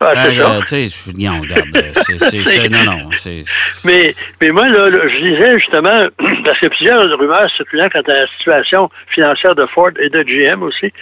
Ah, 0.00 0.12
c'est 0.16 0.36
ça. 0.36 0.58
tu 0.60 0.64
sais, 0.64 0.88
c'est, 2.42 2.68
non, 2.68 2.84
non, 2.84 3.10
Mais, 3.84 4.10
mais 4.40 4.50
moi, 4.50 4.68
là, 4.68 4.90
je 4.90 5.22
disais 5.22 5.58
justement, 5.58 6.06
parce 6.44 6.58
qu'il 6.58 6.64
y 6.64 6.66
a 6.66 6.70
plusieurs 6.70 7.18
rumeurs 7.18 7.50
circulant 7.56 7.88
quant 7.88 8.00
à 8.00 8.12
la 8.12 8.26
situation 8.38 8.90
financière 9.08 9.54
de 9.54 9.66
Ford 9.66 9.90
et 10.00 10.08
de 10.08 10.22
GM 10.22 10.62
aussi. 10.62 10.92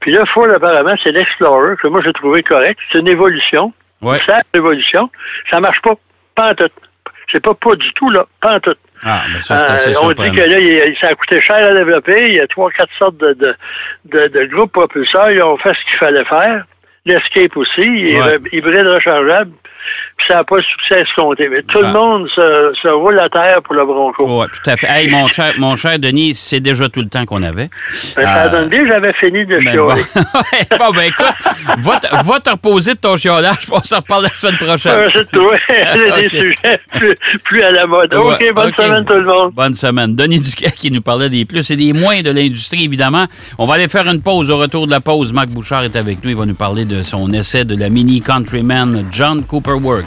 Puis 0.00 0.12
là, 0.12 0.22
Ford, 0.32 0.46
apparemment, 0.54 0.94
c'est 1.02 1.12
l'Explorer, 1.12 1.76
que 1.76 1.88
moi, 1.88 2.00
j'ai 2.04 2.12
trouvé 2.12 2.42
correct. 2.42 2.78
C'est 2.92 2.98
une 2.98 3.08
évolution. 3.08 3.72
Ouais. 4.02 4.18
C'est 4.26 4.34
une 4.34 4.60
évolution. 4.60 5.10
Ça 5.50 5.60
marche 5.60 5.80
pas, 5.82 5.94
pas 6.34 6.50
en 6.50 6.54
tout. 6.54 6.70
C'est 7.32 7.42
pas 7.42 7.54
pas 7.54 7.74
du 7.74 7.92
tout, 7.94 8.10
là, 8.10 8.24
pas 8.40 8.56
en 8.56 8.60
tout. 8.60 8.76
Ah, 9.02 9.24
mais 9.32 9.40
ça, 9.40 9.58
c'est 9.58 9.72
assez 9.72 9.90
euh, 9.90 10.00
On 10.04 10.12
dit 10.12 10.30
que 10.30 10.40
là, 10.40 10.58
il, 10.58 10.96
ça 11.00 11.08
a 11.08 11.14
coûté 11.14 11.40
cher 11.40 11.56
à 11.56 11.74
développer. 11.74 12.26
Il 12.28 12.34
y 12.34 12.40
a 12.40 12.46
trois, 12.46 12.70
quatre 12.70 12.92
sortes 12.98 13.16
de, 13.18 13.32
de, 13.34 13.54
de, 14.06 14.28
de 14.28 14.44
groupes 14.46 14.72
propulseurs. 14.72 15.30
Ils 15.30 15.42
ont 15.42 15.58
fait 15.58 15.74
ce 15.74 15.90
qu'il 15.90 15.98
fallait 15.98 16.24
faire 16.24 16.64
l'Escape 17.06 17.56
aussi, 17.56 17.80
ouais. 17.80 18.38
hybride 18.52 18.86
rechargeable 18.86 19.52
ça 20.28 20.36
n'a 20.36 20.44
pas 20.44 20.56
de 20.56 20.62
succès 20.62 21.02
escompté. 21.02 21.48
Mais 21.48 21.62
tout 21.62 21.80
le 21.80 21.92
monde 21.92 22.28
se, 22.34 22.72
se, 22.82 22.88
roule 22.88 23.18
à 23.18 23.28
terre 23.28 23.60
pour 23.62 23.74
le 23.74 23.84
Bronco. 23.84 24.24
Oui, 24.26 24.46
tout 24.52 24.70
à 24.70 24.76
fait. 24.76 24.86
Hey, 24.88 25.08
mon 25.10 25.28
cher, 25.28 25.52
mon 25.58 25.76
cher 25.76 25.98
Denis, 25.98 26.34
c'est 26.34 26.60
déjà 26.60 26.88
tout 26.88 27.00
le 27.00 27.08
temps 27.08 27.24
qu'on 27.24 27.42
avait. 27.42 27.68
Ben, 28.16 28.22
ça 28.22 28.44
euh, 28.44 28.48
donne 28.50 28.68
bien 28.68 28.82
j'avais 28.88 29.12
fini 29.14 29.44
de 29.46 29.56
ben 29.56 29.62
chialer. 29.62 29.76
Bon. 29.76 30.76
bon, 30.78 30.90
ben 30.92 31.02
écoute, 31.02 31.34
va 31.78 31.96
te, 31.96 32.24
va 32.24 32.40
te 32.40 32.50
reposer 32.50 32.94
de 32.94 32.98
ton 32.98 33.16
chiolage, 33.16 33.66
on 33.70 33.80
s'en 33.80 33.96
reparle 33.96 34.24
la 34.24 34.30
semaine 34.30 34.58
prochaine. 34.58 34.92
Euh, 34.92 35.08
c'est 35.14 35.30
tout. 35.30 35.46
okay. 35.46 36.22
des 36.22 36.30
sujets 36.30 36.80
plus, 36.92 37.14
plus, 37.44 37.62
à 37.62 37.70
la 37.70 37.86
mode. 37.86 38.14
OK, 38.14 38.52
bonne 38.54 38.68
okay. 38.68 38.82
semaine 38.82 39.04
tout 39.04 39.14
le 39.14 39.24
monde. 39.24 39.52
Bonne 39.52 39.74
semaine. 39.74 40.14
Denis 40.14 40.40
Duquet 40.40 40.70
qui 40.70 40.90
nous 40.90 41.02
parlait 41.02 41.28
des 41.28 41.44
plus 41.44 41.70
et 41.70 41.76
des 41.76 41.92
moins 41.92 42.22
de 42.22 42.30
l'industrie, 42.30 42.84
évidemment. 42.84 43.26
On 43.58 43.66
va 43.66 43.74
aller 43.74 43.88
faire 43.88 44.06
une 44.06 44.22
pause. 44.22 44.50
Au 44.50 44.58
retour 44.58 44.86
de 44.86 44.92
la 44.92 45.00
pause, 45.00 45.32
Marc 45.32 45.48
Bouchard 45.48 45.84
est 45.84 45.96
avec 45.96 46.22
nous. 46.24 46.30
Il 46.30 46.36
va 46.36 46.46
nous 46.46 46.54
parler 46.54 46.84
de 46.84 47.02
son 47.02 47.32
essai 47.32 47.64
de 47.64 47.76
la 47.76 47.88
Mini 47.88 48.20
Countryman 48.20 49.04
John 49.12 49.44
Cooper 49.44 49.72
Work. 49.82 50.06